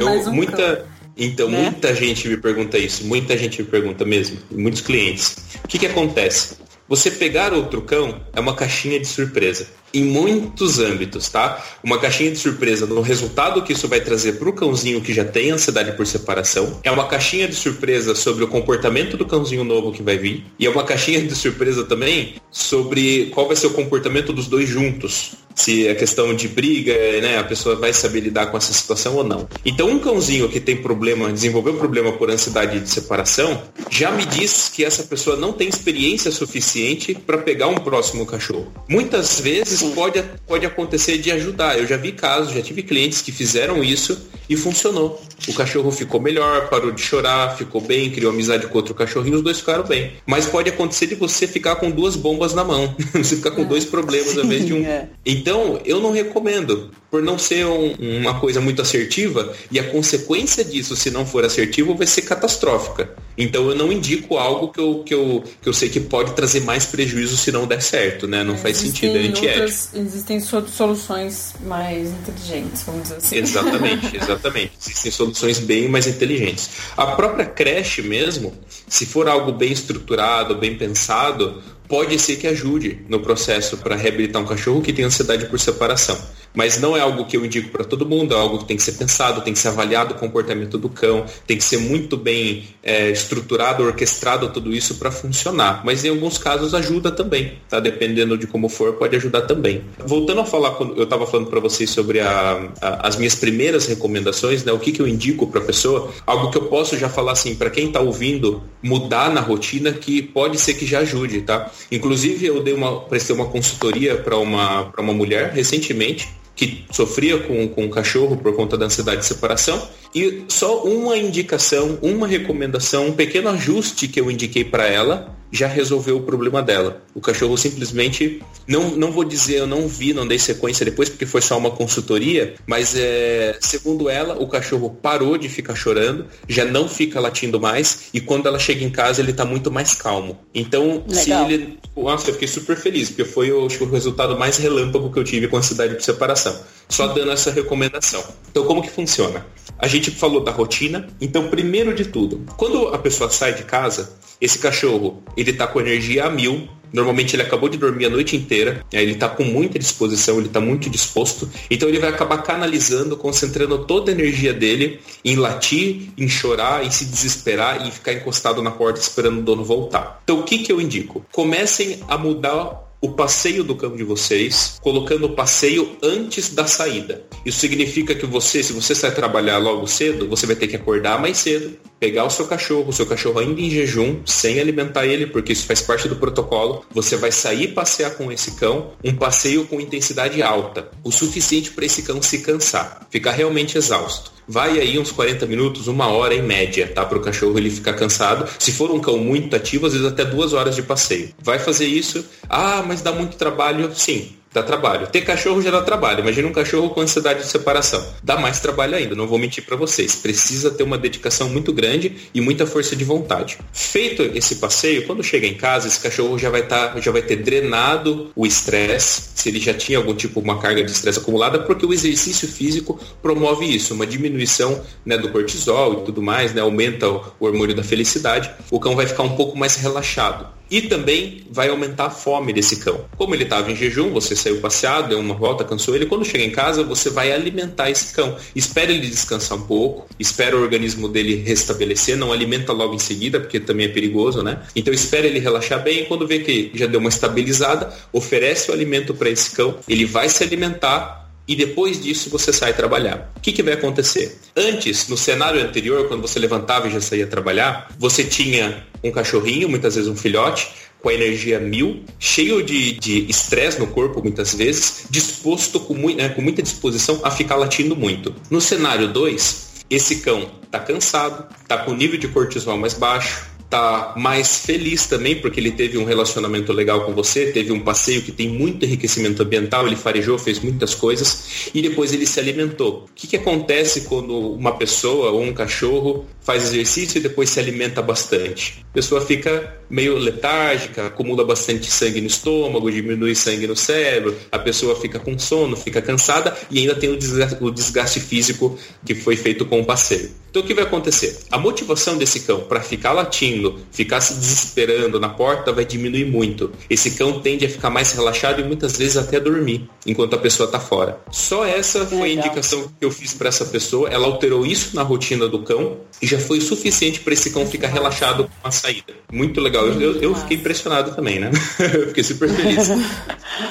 [0.00, 0.76] eu, um muita.
[0.76, 1.00] Cão.
[1.16, 1.64] Então, né?
[1.64, 5.36] muita gente me pergunta isso, muita gente me pergunta mesmo, muitos clientes.
[5.62, 6.56] O que, que acontece?
[6.90, 11.64] Você pegar outro cão é uma caixinha de surpresa em muitos âmbitos, tá?
[11.84, 15.24] Uma caixinha de surpresa no resultado que isso vai trazer para o cãozinho que já
[15.24, 16.80] tem ansiedade por separação.
[16.82, 20.44] É uma caixinha de surpresa sobre o comportamento do cãozinho novo que vai vir.
[20.58, 24.68] E é uma caixinha de surpresa também sobre qual vai ser o comportamento dos dois
[24.68, 25.36] juntos.
[25.60, 29.24] Se é questão de briga, né, a pessoa vai saber lidar com essa situação ou
[29.24, 29.46] não.
[29.64, 34.70] Então, um cãozinho que tem problema, desenvolveu problema por ansiedade de separação, já me diz
[34.74, 38.72] que essa pessoa não tem experiência suficiente para pegar um próximo cachorro.
[38.88, 41.78] Muitas vezes pode, pode acontecer de ajudar.
[41.78, 45.22] Eu já vi casos, já tive clientes que fizeram isso e funcionou.
[45.46, 49.42] O cachorro ficou melhor, parou de chorar, ficou bem, criou amizade com outro cachorrinho, os
[49.42, 50.14] dois ficaram bem.
[50.26, 52.92] Mas pode acontecer de você ficar com duas bombas na mão.
[53.14, 53.64] você ficar com é.
[53.64, 54.84] dois problemas ao invés de um.
[54.84, 55.08] É.
[55.24, 56.90] Então, eu não recomendo.
[57.10, 61.44] Por não ser um, uma coisa muito assertiva, e a consequência disso, se não for
[61.44, 63.14] assertivo, vai ser catastrófica.
[63.36, 66.60] Então eu não indico algo que eu, que eu, que eu sei que pode trazer
[66.60, 68.44] mais prejuízo se não der certo, né?
[68.44, 69.96] Não é, faz sentido, é antiético.
[69.96, 73.36] Existem soluções mais inteligentes, vamos dizer assim.
[73.36, 74.72] Exatamente, exatamente.
[74.80, 76.70] Existem soluções bem mais inteligentes.
[76.96, 78.52] A própria creche mesmo,
[78.86, 84.40] se for algo bem estruturado, bem pensado, pode ser que ajude no processo para reabilitar
[84.40, 86.16] um cachorro que tem ansiedade por separação.
[86.54, 88.82] Mas não é algo que eu indico para todo mundo, é algo que tem que
[88.82, 92.64] ser pensado, tem que ser avaliado o comportamento do cão, tem que ser muito bem
[92.82, 95.82] é, estruturado, orquestrado tudo isso para funcionar.
[95.84, 97.78] Mas em alguns casos ajuda também, tá?
[97.78, 99.82] Dependendo de como for, pode ajudar também.
[100.04, 104.64] Voltando a falar, eu estava falando para vocês sobre a, a, as minhas primeiras recomendações,
[104.64, 104.72] né?
[104.72, 107.54] O que, que eu indico para a pessoa, algo que eu posso já falar assim,
[107.54, 111.70] para quem está ouvindo, mudar na rotina, que pode ser que já ajude, tá?
[111.92, 117.68] Inclusive, eu dei uma, prestei uma consultoria para uma, uma mulher recentemente que sofria com,
[117.68, 119.80] com um cachorro por conta da ansiedade de separação.
[120.14, 125.66] E só uma indicação, uma recomendação, um pequeno ajuste que eu indiquei para ela já
[125.66, 127.02] resolveu o problema dela.
[127.14, 131.26] O cachorro simplesmente, não, não vou dizer, eu não vi, não dei sequência depois, porque
[131.26, 136.64] foi só uma consultoria, mas é, segundo ela, o cachorro parou de ficar chorando, já
[136.64, 140.38] não fica latindo mais, e quando ela chega em casa, ele está muito mais calmo.
[140.54, 141.46] Então, Legal.
[141.46, 141.78] se ele.
[141.96, 145.48] Nossa, eu fiquei super feliz, porque foi o, o resultado mais relâmpago que eu tive
[145.48, 146.56] com a cidade de separação.
[146.90, 148.22] Só dando essa recomendação.
[148.50, 149.46] Então, como que funciona?
[149.78, 151.08] A gente falou da rotina.
[151.20, 155.80] Então, primeiro de tudo, quando a pessoa sai de casa, esse cachorro, ele tá com
[155.80, 156.68] energia a mil.
[156.92, 160.60] Normalmente ele acabou de dormir a noite inteira, ele está com muita disposição, ele está
[160.60, 161.48] muito disposto.
[161.70, 166.90] Então ele vai acabar canalizando, concentrando toda a energia dele em latir, em chorar, em
[166.90, 170.20] se desesperar e ficar encostado na porta esperando o dono voltar.
[170.24, 171.24] Então o que, que eu indico?
[171.30, 177.24] Comecem a mudar o passeio do cão de vocês, colocando o passeio antes da saída.
[177.46, 181.20] Isso significa que você, se você sai trabalhar logo cedo, você vai ter que acordar
[181.20, 185.26] mais cedo, pegar o seu cachorro, o seu cachorro ainda em jejum, sem alimentar ele,
[185.26, 186.84] porque isso faz parte do protocolo.
[186.92, 191.86] Você vai sair passear com esse cão, um passeio com intensidade alta, o suficiente para
[191.86, 196.42] esse cão se cansar, ficar realmente exausto vai aí uns 40 minutos, uma hora em
[196.42, 197.06] média, tá?
[197.06, 198.48] Para o cachorro ele ficar cansado.
[198.58, 201.30] Se for um cão muito ativo, às vezes até duas horas de passeio.
[201.40, 202.24] Vai fazer isso.
[202.48, 203.92] Ah, mas dá muito trabalho.
[203.94, 205.06] Sim, Dá trabalho.
[205.06, 206.20] Ter cachorro já dá trabalho.
[206.20, 208.04] Imagina um cachorro com ansiedade de separação.
[208.20, 210.16] Dá mais trabalho ainda, não vou mentir para vocês.
[210.16, 213.58] Precisa ter uma dedicação muito grande e muita força de vontade.
[213.72, 217.36] Feito esse passeio, quando chega em casa, esse cachorro já vai, tá, já vai ter
[217.36, 221.86] drenado o estresse, se ele já tinha algum tipo uma carga de estresse acumulada, porque
[221.86, 227.08] o exercício físico promove isso, uma diminuição né, do cortisol e tudo mais, né, aumenta
[227.08, 228.50] o hormônio da felicidade.
[228.68, 230.59] O cão vai ficar um pouco mais relaxado.
[230.70, 233.04] E também vai aumentar a fome desse cão.
[233.16, 236.06] Como ele estava em jejum, você saiu passeado, deu uma volta, cansou ele.
[236.06, 238.36] Quando chega em casa, você vai alimentar esse cão.
[238.54, 243.40] Espera ele descansar um pouco, espera o organismo dele restabelecer, não alimenta logo em seguida,
[243.40, 244.62] porque também é perigoso, né?
[244.76, 246.04] Então espera ele relaxar bem.
[246.04, 249.76] Quando vê que já deu uma estabilizada, oferece o alimento para esse cão.
[249.88, 253.28] Ele vai se alimentar e depois disso você sai trabalhar.
[253.36, 254.38] O que, que vai acontecer?
[254.56, 259.68] Antes, no cenário anterior, quando você levantava e já saía trabalhar, você tinha um cachorrinho,
[259.68, 260.68] muitas vezes um filhote,
[261.02, 266.40] com a energia mil, cheio de estresse no corpo muitas vezes, disposto com, né, com
[266.40, 268.32] muita disposição a ficar latindo muito.
[268.48, 273.50] No cenário 2, esse cão está cansado, está com o nível de cortisol mais baixo,
[273.70, 278.20] tá mais feliz também, porque ele teve um relacionamento legal com você, teve um passeio
[278.20, 283.06] que tem muito enriquecimento ambiental, ele farejou, fez muitas coisas, e depois ele se alimentou.
[283.08, 287.60] O que, que acontece quando uma pessoa ou um cachorro faz exercício e depois se
[287.60, 288.84] alimenta bastante.
[288.90, 294.58] A pessoa fica meio letárgica, acumula bastante sangue no estômago, diminui sangue no cérebro, a
[294.58, 299.64] pessoa fica com sono, fica cansada e ainda tem o desgaste, físico que foi feito
[299.64, 300.30] com o passeio.
[300.50, 301.38] Então o que vai acontecer?
[301.52, 306.72] A motivação desse cão para ficar latindo, ficar se desesperando na porta vai diminuir muito.
[306.88, 310.66] Esse cão tende a ficar mais relaxado e muitas vezes até dormir enquanto a pessoa
[310.66, 311.20] está fora.
[311.30, 314.08] Só essa foi a indicação que eu fiz para essa pessoa.
[314.08, 317.88] Ela alterou isso na rotina do cão e já foi suficiente para esse cão ficar
[317.88, 319.14] relaxado com a saída.
[319.32, 319.86] Muito legal.
[319.86, 321.50] Eu, eu, fiquei impressionado também, né?
[321.94, 322.88] eu fiquei super feliz.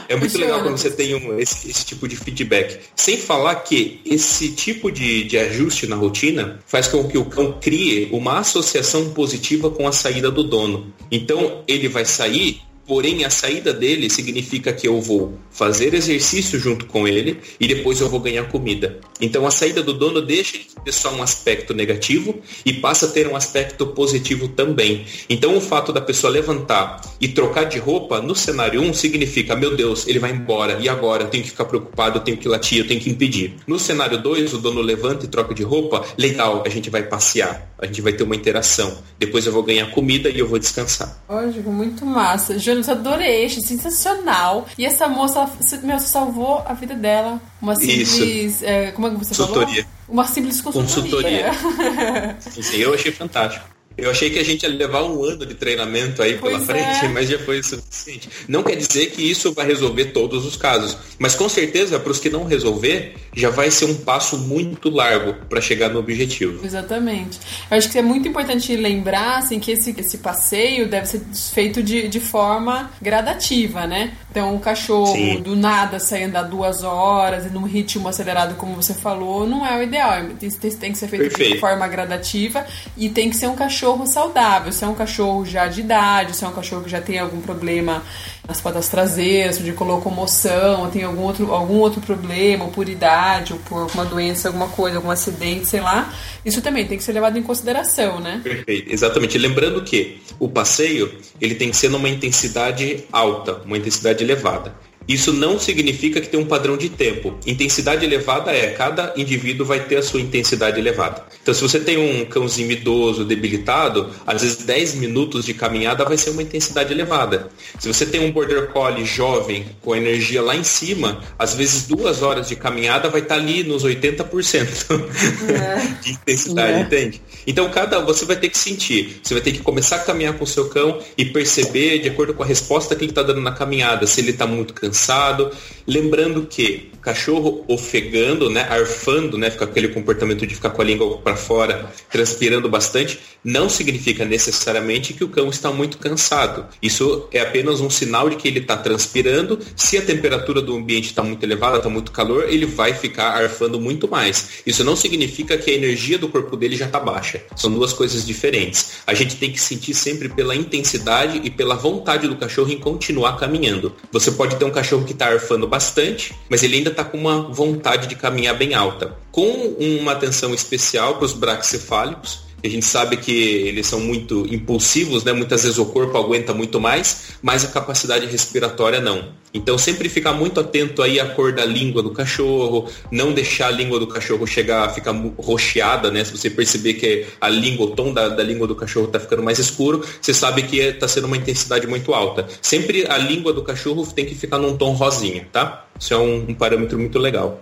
[0.07, 2.79] É muito legal quando você tem um, esse, esse, tipo de feedback.
[2.95, 7.57] Sem falar que esse tipo de, de ajuste na rotina faz com que o cão
[7.59, 10.93] crie uma associação positiva com a saída do dono.
[11.11, 16.87] Então ele vai sair Porém, a saída dele significa que eu vou fazer exercício junto
[16.87, 18.99] com ele e depois eu vou ganhar comida.
[19.21, 23.09] Então, a saída do dono deixa de ter só um aspecto negativo e passa a
[23.09, 25.05] ter um aspecto positivo também.
[25.29, 29.75] Então, o fato da pessoa levantar e trocar de roupa no cenário 1 significa, meu
[29.75, 32.79] Deus, ele vai embora e agora eu tenho que ficar preocupado, eu tenho que latir,
[32.79, 33.53] eu tenho que impedir.
[33.67, 37.71] No cenário 2, o dono levanta e troca de roupa, legal, a gente vai passear,
[37.77, 38.97] a gente vai ter uma interação.
[39.19, 41.21] Depois eu vou ganhar comida e eu vou descansar.
[41.29, 42.57] Lógico, muito massa.
[42.83, 44.67] Júnior, adorei, achei sensacional.
[44.77, 45.49] E essa moça,
[45.83, 47.41] meu, salvou a vida dela.
[47.61, 48.63] Uma simples.
[48.63, 49.83] É, como é que você consultoria.
[49.83, 49.99] falou?
[50.07, 51.51] Uma simples consultoria.
[51.51, 52.37] consultoria.
[52.39, 53.78] sim, eu achei fantástico.
[54.03, 57.05] Eu achei que a gente ia levar um ano de treinamento aí pois pela frente,
[57.05, 57.07] é.
[57.13, 58.29] mas já foi suficiente.
[58.47, 62.19] Não quer dizer que isso vai resolver todos os casos, mas com certeza para os
[62.19, 66.65] que não resolver, já vai ser um passo muito largo para chegar no objetivo.
[66.65, 67.39] Exatamente.
[67.69, 71.21] Eu acho que é muito importante lembrar assim, que esse, esse passeio deve ser
[71.53, 74.13] feito de, de forma gradativa, né?
[74.31, 75.41] Então, o cachorro Sim.
[75.41, 79.77] do nada sair andar duas horas e num ritmo acelerado, como você falou, não é
[79.77, 80.11] o ideal.
[80.39, 81.53] Tem, tem que ser feito Perfeito.
[81.53, 84.71] de forma gradativa e tem que ser um cachorro saudável.
[84.71, 87.41] Se é um cachorro já de idade, se é um cachorro que já tem algum
[87.41, 88.03] problema
[88.47, 93.53] nas patas traseiras, de locomoção, ou tem algum outro, algum outro problema, ou por idade,
[93.53, 96.11] ou por uma doença, alguma coisa, algum acidente, sei lá,
[96.43, 98.41] isso também tem que ser levado em consideração, né?
[98.43, 99.37] Perfeito, exatamente.
[99.37, 104.88] Lembrando que o passeio ele tem que ser numa intensidade alta, uma intensidade elevada.
[105.09, 107.35] Isso não significa que tem um padrão de tempo.
[107.43, 111.25] Intensidade elevada é, cada indivíduo vai ter a sua intensidade elevada.
[111.41, 116.15] Então, se você tem um cãozinho idoso, debilitado, às vezes 10 minutos de caminhada vai
[116.15, 117.49] ser uma intensidade elevada.
[117.79, 122.21] Se você tem um border collie jovem, com energia lá em cima, às vezes duas
[122.21, 124.29] horas de caminhada vai estar ali nos 80%
[125.49, 126.03] é.
[126.03, 126.81] de intensidade, é.
[126.81, 127.19] entende?
[127.47, 129.21] Então, cada você vai ter que sentir.
[129.23, 132.35] Você vai ter que começar a caminhar com o seu cão e perceber, de acordo
[132.35, 135.51] com a resposta que ele está dando na caminhada, se ele está muito cansado cansado.
[135.87, 141.17] Lembrando que cachorro ofegando, né, arfando, né, fica aquele comportamento de ficar com a língua
[141.17, 146.67] para fora, transpirando bastante, não significa necessariamente que o cão está muito cansado.
[146.81, 149.59] Isso é apenas um sinal de que ele está transpirando.
[149.75, 153.79] Se a temperatura do ambiente está muito elevada, está muito calor, ele vai ficar arfando
[153.79, 154.61] muito mais.
[154.65, 157.41] Isso não significa que a energia do corpo dele já está baixa.
[157.55, 158.99] São duas coisas diferentes.
[159.07, 163.37] A gente tem que sentir sempre pela intensidade e pela vontade do cachorro em continuar
[163.37, 163.95] caminhando.
[164.11, 167.17] Você pode ter um cachorro cachorro que está arfando bastante, mas ele ainda está com
[167.17, 169.15] uma vontade de caminhar bem alta.
[169.31, 169.47] Com
[169.79, 175.31] uma atenção especial para os braxcefálicos, a gente sabe que eles são muito impulsivos, né?
[175.31, 179.33] Muitas vezes o corpo aguenta muito mais, mas a capacidade respiratória não.
[179.53, 183.71] Então sempre ficar muito atento aí à cor da língua do cachorro, não deixar a
[183.71, 186.23] língua do cachorro chegar a ficar rocheada, né?
[186.23, 189.41] Se você perceber que a língua, o tom da, da língua do cachorro está ficando
[189.41, 192.47] mais escuro, você sabe que está sendo uma intensidade muito alta.
[192.61, 195.85] Sempre a língua do cachorro tem que ficar num tom rosinha, tá?
[195.99, 197.59] Isso é um, um parâmetro muito legal.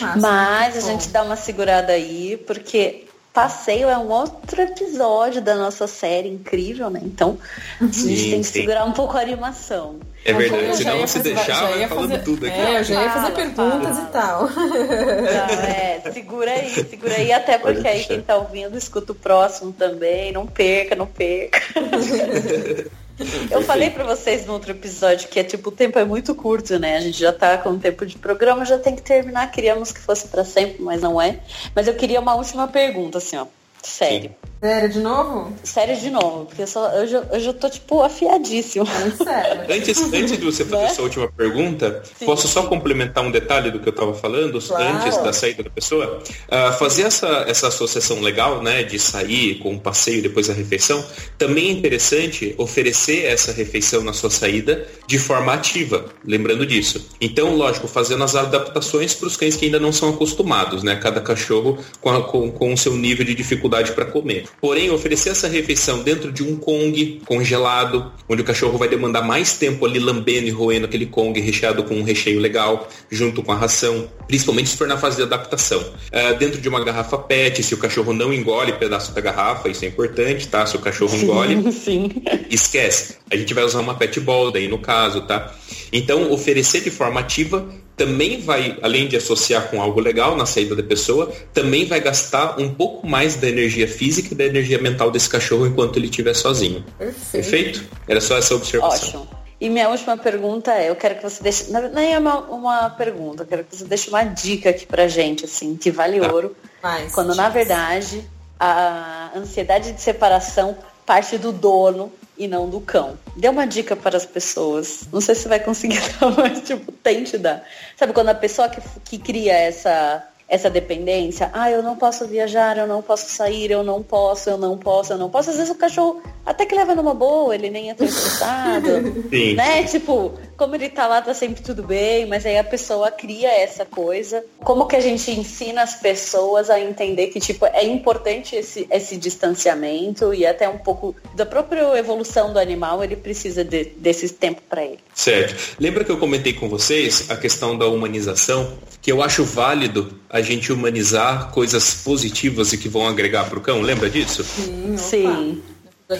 [0.00, 3.04] Nossa, Mas a gente dá uma segurada aí, porque
[3.34, 7.00] passeio é um outro episódio da nossa série incrível, né?
[7.02, 7.36] Então
[7.80, 9.98] a gente sim, tem que segurar um pouco a animação.
[10.24, 12.56] É verdade, senão se deixar, vai falando fazer, tudo aqui.
[12.56, 14.08] É, eu já ia fazer fala, perguntas fala.
[14.08, 14.50] e tal.
[14.50, 19.72] Não, é, segura aí, segura aí, até porque aí quem tá ouvindo escuta o próximo
[19.72, 20.32] também.
[20.32, 21.60] Não perca, não perca.
[23.50, 26.78] Eu falei para vocês no outro episódio que é tipo, o tempo é muito curto,
[26.78, 26.96] né?
[26.96, 29.50] A gente já tá com o tempo de programa, já tem que terminar.
[29.50, 31.40] Queríamos que fosse para sempre, mas não é.
[31.74, 33.46] Mas eu queria uma última pergunta, assim, ó.
[33.84, 34.34] Sério.
[34.64, 35.52] Sério de novo?
[35.62, 38.86] Sério de novo, porque eu, só, eu, já, eu já tô, tipo, afiadíssimo.
[38.86, 39.60] sério.
[39.68, 40.88] Antes, antes de você fazer né?
[40.88, 42.24] sua última pergunta, Sim.
[42.24, 44.96] posso só complementar um detalhe do que eu estava falando claro.
[44.96, 46.22] antes da saída da pessoa?
[46.48, 51.04] Uh, fazer essa, essa associação legal, né, de sair com um passeio depois da refeição,
[51.36, 57.10] também é interessante oferecer essa refeição na sua saída de forma ativa, lembrando disso.
[57.20, 60.96] Então, lógico, fazendo as adaptações para os cães que ainda não são acostumados, né?
[60.96, 64.44] Cada cachorro com, a, com, com o seu nível de dificuldade para comer.
[64.60, 69.54] Porém, oferecer essa refeição dentro de um Kong congelado, onde o cachorro vai demandar mais
[69.54, 73.56] tempo ali lambendo e roendo aquele Kong recheado com um recheio legal, junto com a
[73.56, 75.80] ração, principalmente se for na fase de adaptação.
[75.80, 79.84] Uh, dentro de uma garrafa PET, se o cachorro não engole pedaço da garrafa, isso
[79.84, 80.64] é importante, tá?
[80.66, 82.10] Se o cachorro engole, Sim.
[82.50, 83.16] esquece.
[83.30, 85.54] A gente vai usar uma PET ball daí no caso, tá?
[85.92, 87.66] Então, oferecer de forma ativa
[87.96, 92.58] também vai, além de associar com algo legal na saída da pessoa, também vai gastar
[92.58, 96.34] um pouco mais da energia física e da energia mental desse cachorro enquanto ele estiver
[96.34, 96.84] sozinho.
[96.98, 97.30] Perfeito.
[97.30, 97.84] Perfeito?
[98.08, 99.22] Era só essa observação.
[99.22, 99.44] Ótimo.
[99.60, 103.44] E minha última pergunta é, eu quero que você deixe, nem é uma, uma pergunta,
[103.44, 106.32] eu quero que você deixe uma dica aqui pra gente, assim, que vale Tá.
[106.32, 108.28] ouro, Mais quando na verdade
[108.58, 110.76] a ansiedade de separação
[111.06, 113.18] parte do dono e não do cão.
[113.36, 115.08] Dê uma dica para as pessoas.
[115.12, 117.64] Não sei se vai conseguir dar, mas tipo, tente dar.
[117.96, 122.76] Sabe quando a pessoa que, que cria essa essa dependência, ah, eu não posso viajar,
[122.76, 125.50] eu não posso sair, eu não posso, eu não posso, eu não posso.
[125.50, 128.88] Às vezes o cachorro até que leva numa boa, ele nem é tão estressado,
[129.30, 129.54] Sim.
[129.54, 129.84] né?
[129.84, 133.86] Tipo, como ele tá lá, tá sempre tudo bem, mas aí a pessoa cria essa
[133.86, 134.44] coisa.
[134.58, 139.16] Como que a gente ensina as pessoas a entender que, tipo, é importante esse, esse
[139.16, 144.60] distanciamento e até um pouco da própria evolução do animal, ele precisa de, desse tempo
[144.68, 144.98] para ele.
[145.14, 145.76] Certo.
[145.80, 148.76] Lembra que eu comentei com vocês a questão da humanização?
[149.00, 153.62] Que eu acho válido a gente humanizar coisas positivas e que vão agregar para o
[153.62, 153.80] cão.
[153.80, 154.42] Lembra disso?
[154.42, 154.96] Sim.
[154.98, 155.62] Sim.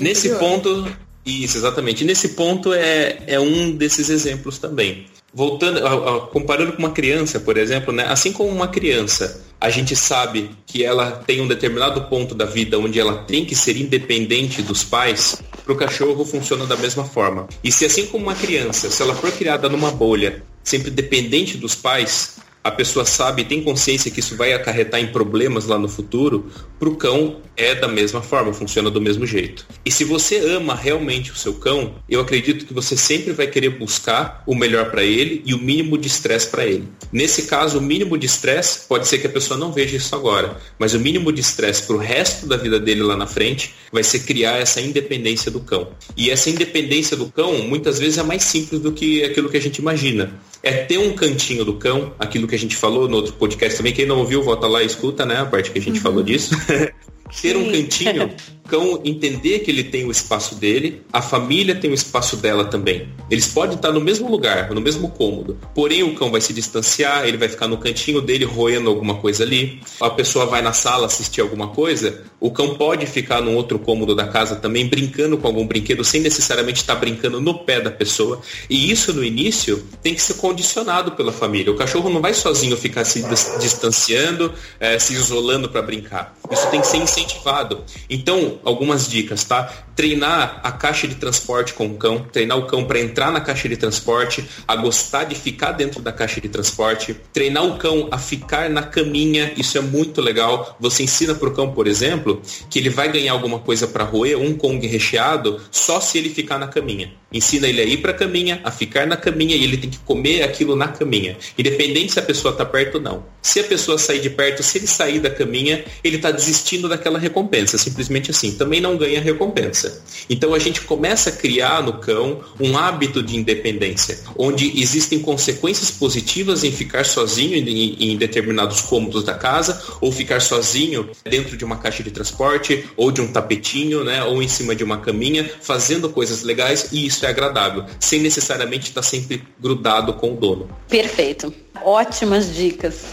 [0.00, 0.38] Nesse Anterior.
[0.38, 0.96] ponto,
[1.26, 2.04] isso, exatamente.
[2.04, 5.06] Nesse ponto é, é um desses exemplos também.
[5.34, 8.06] Voltando, a- a- comparando com uma criança, por exemplo, né?
[8.08, 12.78] assim como uma criança, a gente sabe que ela tem um determinado ponto da vida
[12.78, 17.48] onde ela tem que ser independente dos pais, para o cachorro funciona da mesma forma.
[17.64, 21.74] E se assim como uma criança, se ela for criada numa bolha, sempre dependente dos
[21.74, 22.33] pais,
[22.64, 26.88] a pessoa sabe tem consciência que isso vai acarretar em problemas lá no futuro, para
[26.88, 29.66] o cão é da mesma forma, funciona do mesmo jeito.
[29.84, 33.78] E se você ama realmente o seu cão, eu acredito que você sempre vai querer
[33.78, 36.88] buscar o melhor para ele e o mínimo de estresse para ele.
[37.12, 40.56] Nesse caso, o mínimo de estresse pode ser que a pessoa não veja isso agora,
[40.78, 44.02] mas o mínimo de estresse para o resto da vida dele lá na frente vai
[44.02, 45.88] ser criar essa independência do cão.
[46.16, 49.60] E essa independência do cão muitas vezes é mais simples do que aquilo que a
[49.60, 50.32] gente imagina.
[50.64, 53.92] É ter um cantinho do cão, aquilo que a gente falou no outro podcast também.
[53.92, 55.40] Quem não ouviu, volta lá e escuta, né?
[55.40, 56.56] A parte que a gente falou disso.
[57.42, 58.30] ter um cantinho,
[58.68, 63.08] cão entender que ele tem o espaço dele, a família tem o espaço dela também.
[63.30, 65.58] Eles podem estar no mesmo lugar, no mesmo cômodo.
[65.74, 69.44] Porém, o cão vai se distanciar, ele vai ficar no cantinho dele roendo alguma coisa
[69.44, 69.80] ali.
[70.00, 74.14] A pessoa vai na sala assistir alguma coisa, o cão pode ficar num outro cômodo
[74.14, 78.40] da casa também brincando com algum brinquedo sem necessariamente estar brincando no pé da pessoa.
[78.68, 81.72] E isso no início tem que ser condicionado pela família.
[81.72, 86.36] O cachorro não vai sozinho ficar se dis- distanciando, eh, se isolando para brincar.
[86.50, 87.82] Isso tem que ser incentivado.
[88.08, 89.72] Então, algumas dicas, tá?
[89.96, 93.68] Treinar a caixa de transporte com o cão, treinar o cão para entrar na caixa
[93.68, 98.18] de transporte, a gostar de ficar dentro da caixa de transporte, treinar o cão a
[98.18, 100.76] ficar na caminha, isso é muito legal.
[100.80, 104.54] Você ensina pro cão, por exemplo, que ele vai ganhar alguma coisa para roer, um
[104.54, 107.12] Kong recheado, só se ele ficar na caminha.
[107.32, 109.98] Ensina ele a ir para a caminha, a ficar na caminha e ele tem que
[109.98, 111.36] comer aquilo na caminha.
[111.58, 113.24] Independente se a pessoa está perto ou não.
[113.42, 117.18] Se a pessoa sair de perto, se ele sair da caminha, ele está desistindo daquela
[117.18, 117.76] recompensa.
[117.76, 118.43] Simplesmente assim.
[118.52, 120.02] Também não ganha recompensa.
[120.28, 125.90] Então a gente começa a criar no cão um hábito de independência, onde existem consequências
[125.90, 131.64] positivas em ficar sozinho em, em determinados cômodos da casa, ou ficar sozinho dentro de
[131.64, 135.50] uma caixa de transporte, ou de um tapetinho, né, ou em cima de uma caminha,
[135.60, 140.68] fazendo coisas legais, e isso é agradável, sem necessariamente estar sempre grudado com o dono.
[140.88, 141.63] Perfeito.
[141.82, 143.04] Ótimas dicas.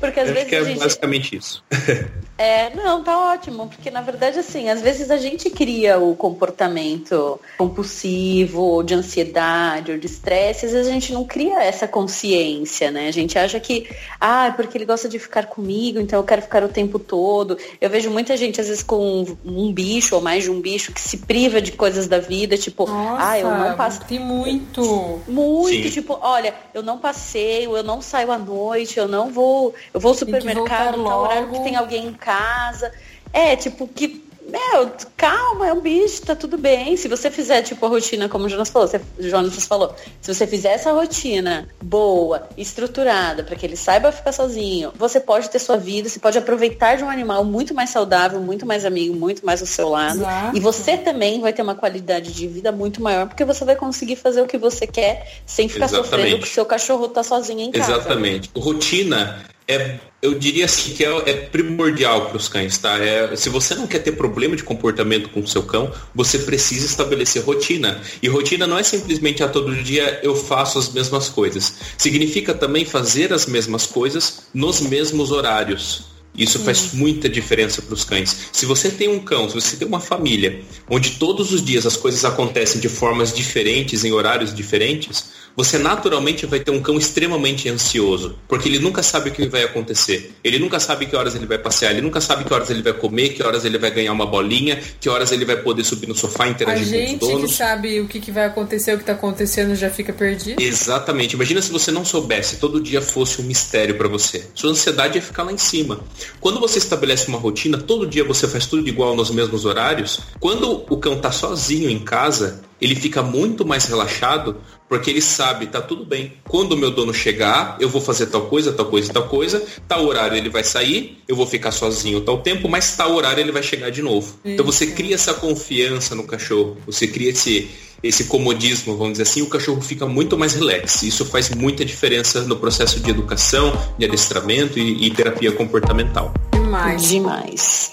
[0.00, 0.78] Porque às Eu acho vezes que é a gente.
[0.78, 1.62] basicamente isso.
[2.42, 7.38] É, não, tá ótimo, porque na verdade, assim, às vezes a gente cria o comportamento
[7.58, 12.90] compulsivo, ou de ansiedade, ou de estresse, às vezes a gente não cria essa consciência,
[12.90, 13.08] né?
[13.08, 13.86] A gente acha que,
[14.18, 17.58] ah, é porque ele gosta de ficar comigo, então eu quero ficar o tempo todo.
[17.78, 21.00] Eu vejo muita gente, às vezes, com um bicho ou mais de um bicho, que
[21.02, 25.20] se priva de coisas da vida, tipo, Nossa, ah, eu não passo tem muito.
[25.28, 25.90] muito, Sim.
[25.90, 30.10] tipo, olha, eu não passeio, eu não saio à noite, eu não vou, eu vou
[30.10, 32.92] ao supermercado, voltar tal horário que tem alguém em casa.
[33.32, 36.96] É, tipo, que, meu, calma, é um bicho, tá tudo bem.
[36.96, 40.34] Se você fizer, tipo, a rotina, como o Jonas falou, você, o Jonas falou, se
[40.34, 45.58] você fizer essa rotina boa, estruturada, para que ele saiba ficar sozinho, você pode ter
[45.58, 49.44] sua vida, você pode aproveitar de um animal muito mais saudável, muito mais amigo, muito
[49.44, 50.20] mais ao seu lado.
[50.20, 50.56] Exato.
[50.56, 54.16] E você também vai ter uma qualidade de vida muito maior, porque você vai conseguir
[54.16, 56.10] fazer o que você quer sem ficar Exatamente.
[56.10, 57.92] sofrendo que seu cachorro tá sozinho em casa.
[57.92, 58.50] Exatamente.
[58.56, 62.98] Rotina é, eu diria assim que é, é primordial para os cães, tá?
[62.98, 66.84] É, se você não quer ter problema de comportamento com o seu cão, você precisa
[66.84, 68.00] estabelecer rotina.
[68.22, 71.74] E rotina não é simplesmente a todo dia eu faço as mesmas coisas.
[71.96, 76.10] Significa também fazer as mesmas coisas nos mesmos horários.
[76.36, 76.64] Isso Sim.
[76.64, 78.50] faz muita diferença para os cães.
[78.52, 81.96] Se você tem um cão, se você tem uma família, onde todos os dias as
[81.96, 87.68] coisas acontecem de formas diferentes, em horários diferentes, você naturalmente vai ter um cão extremamente
[87.68, 90.34] ansioso, porque ele nunca sabe o que vai acontecer.
[90.42, 92.92] Ele nunca sabe que horas ele vai passear, ele nunca sabe que horas ele vai
[92.92, 96.14] comer, que horas ele vai ganhar uma bolinha, que horas ele vai poder subir no
[96.14, 97.34] sofá e interagir com os donos.
[97.34, 100.60] A gente que sabe o que, vai acontecer, o que está acontecendo, já fica perdido.
[100.60, 101.34] Exatamente.
[101.34, 104.46] Imagina se você não soubesse, todo dia fosse um mistério para você.
[104.54, 106.00] Sua ansiedade ia ficar lá em cima.
[106.40, 110.84] Quando você estabelece uma rotina, todo dia você faz tudo igual nos mesmos horários, quando
[110.88, 114.56] o cão está sozinho em casa, ele fica muito mais relaxado
[114.90, 116.32] porque ele sabe, tá tudo bem.
[116.48, 120.04] Quando o meu dono chegar, eu vou fazer tal coisa, tal coisa, tal coisa, tal
[120.04, 123.62] horário ele vai sair, eu vou ficar sozinho tal tempo, mas tal horário ele vai
[123.62, 124.26] chegar de novo.
[124.44, 124.54] Isso.
[124.54, 127.70] Então você cria essa confiança no cachorro, você cria esse,
[128.02, 131.04] esse comodismo, vamos dizer assim, o cachorro fica muito mais relax.
[131.04, 136.34] Isso faz muita diferença no processo de educação, de adestramento e, e terapia comportamental.
[136.52, 137.08] Demais.
[137.08, 137.92] Demais.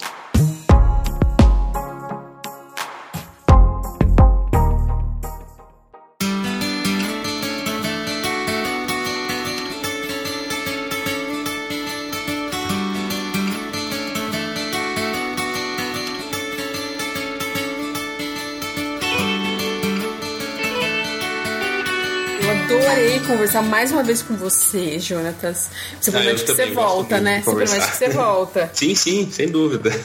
[23.28, 25.70] Conversar mais uma vez com você, Jonatas.
[26.00, 27.42] Você promete ah, que você volta, né?
[27.42, 28.72] Você promete que você volta.
[28.74, 29.92] sim, sim, sem dúvida.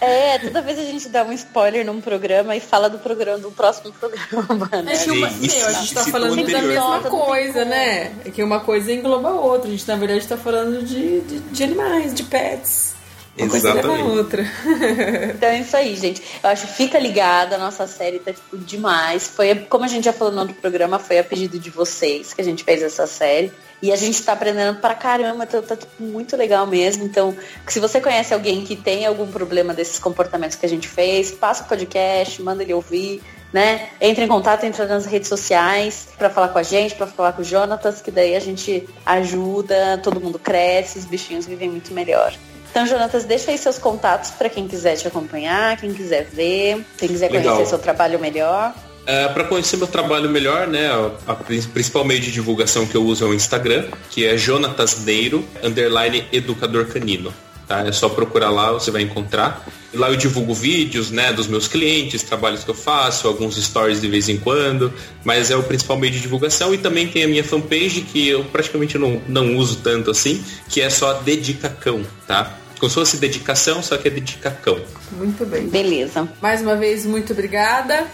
[0.00, 3.50] É, toda vez a gente dá um spoiler num programa e fala do programa do
[3.50, 4.92] próximo programa, né?
[4.94, 8.12] É que uma, Sim, meu, a gente tá falando da mesma coisa, né?
[8.24, 9.68] É que uma coisa engloba a outra.
[9.68, 12.93] A gente, na verdade, tá falando de, de, de animais, de pets.
[13.36, 13.86] Uma Exatamente.
[13.86, 14.42] coisa leva a outra.
[15.34, 16.22] então é isso aí, gente.
[16.42, 19.26] Eu acho fica ligada, a nossa série tá tipo demais.
[19.26, 22.40] Foi, como a gente já falou no outro programa, foi a pedido de vocês que
[22.40, 23.52] a gente fez essa série.
[23.82, 27.04] E a gente tá aprendendo pra caramba, tá, tá tipo, muito legal mesmo.
[27.04, 31.32] Então, se você conhece alguém que tem algum problema desses comportamentos que a gente fez,
[31.32, 33.20] passa o podcast, manda ele ouvir.
[33.52, 33.88] Né?
[34.00, 37.42] Entre em contato, entra nas redes sociais para falar com a gente, para falar com
[37.42, 42.34] o Jonatas, que daí a gente ajuda, todo mundo cresce, os bichinhos vivem muito melhor.
[42.74, 47.08] Então, Jonatas, deixa aí seus contatos para quem quiser te acompanhar, quem quiser ver, quem
[47.08, 47.54] quiser Legal.
[47.54, 48.74] conhecer seu trabalho melhor.
[49.06, 50.88] É, para conhecer meu trabalho melhor, né,
[51.24, 55.44] a principal meio de divulgação que eu uso é o Instagram, que é Jonatas Neiro,
[55.62, 57.32] underline educador canino.
[57.68, 57.86] Tá?
[57.86, 59.64] É só procurar lá, você vai encontrar.
[59.94, 64.08] Lá eu divulgo vídeos, né, dos meus clientes, trabalhos que eu faço, alguns stories de
[64.08, 67.44] vez em quando, mas é o principal meio de divulgação e também tem a minha
[67.44, 72.63] fanpage que eu praticamente não, não uso tanto assim, que é só Dedicacão, tá?
[72.78, 74.80] Como se fosse dedicação, só que é dedicacão.
[75.12, 75.68] Muito bem.
[75.68, 76.28] Beleza.
[76.40, 78.06] Mais uma vez, muito obrigada.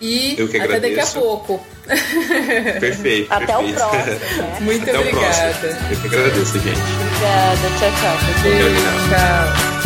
[0.00, 1.66] E até daqui a pouco.
[1.86, 3.32] Perfeito.
[3.32, 3.70] até perfeito.
[3.70, 4.42] o próximo.
[4.42, 4.58] Né?
[4.60, 5.78] Muito até obrigada.
[5.90, 6.80] Eu que agradeço, gente.
[7.00, 7.68] Obrigada.
[7.78, 8.42] Tchau, tchau.
[8.42, 8.74] Beijo,
[9.08, 9.80] tchau.
[9.80, 9.85] tchau.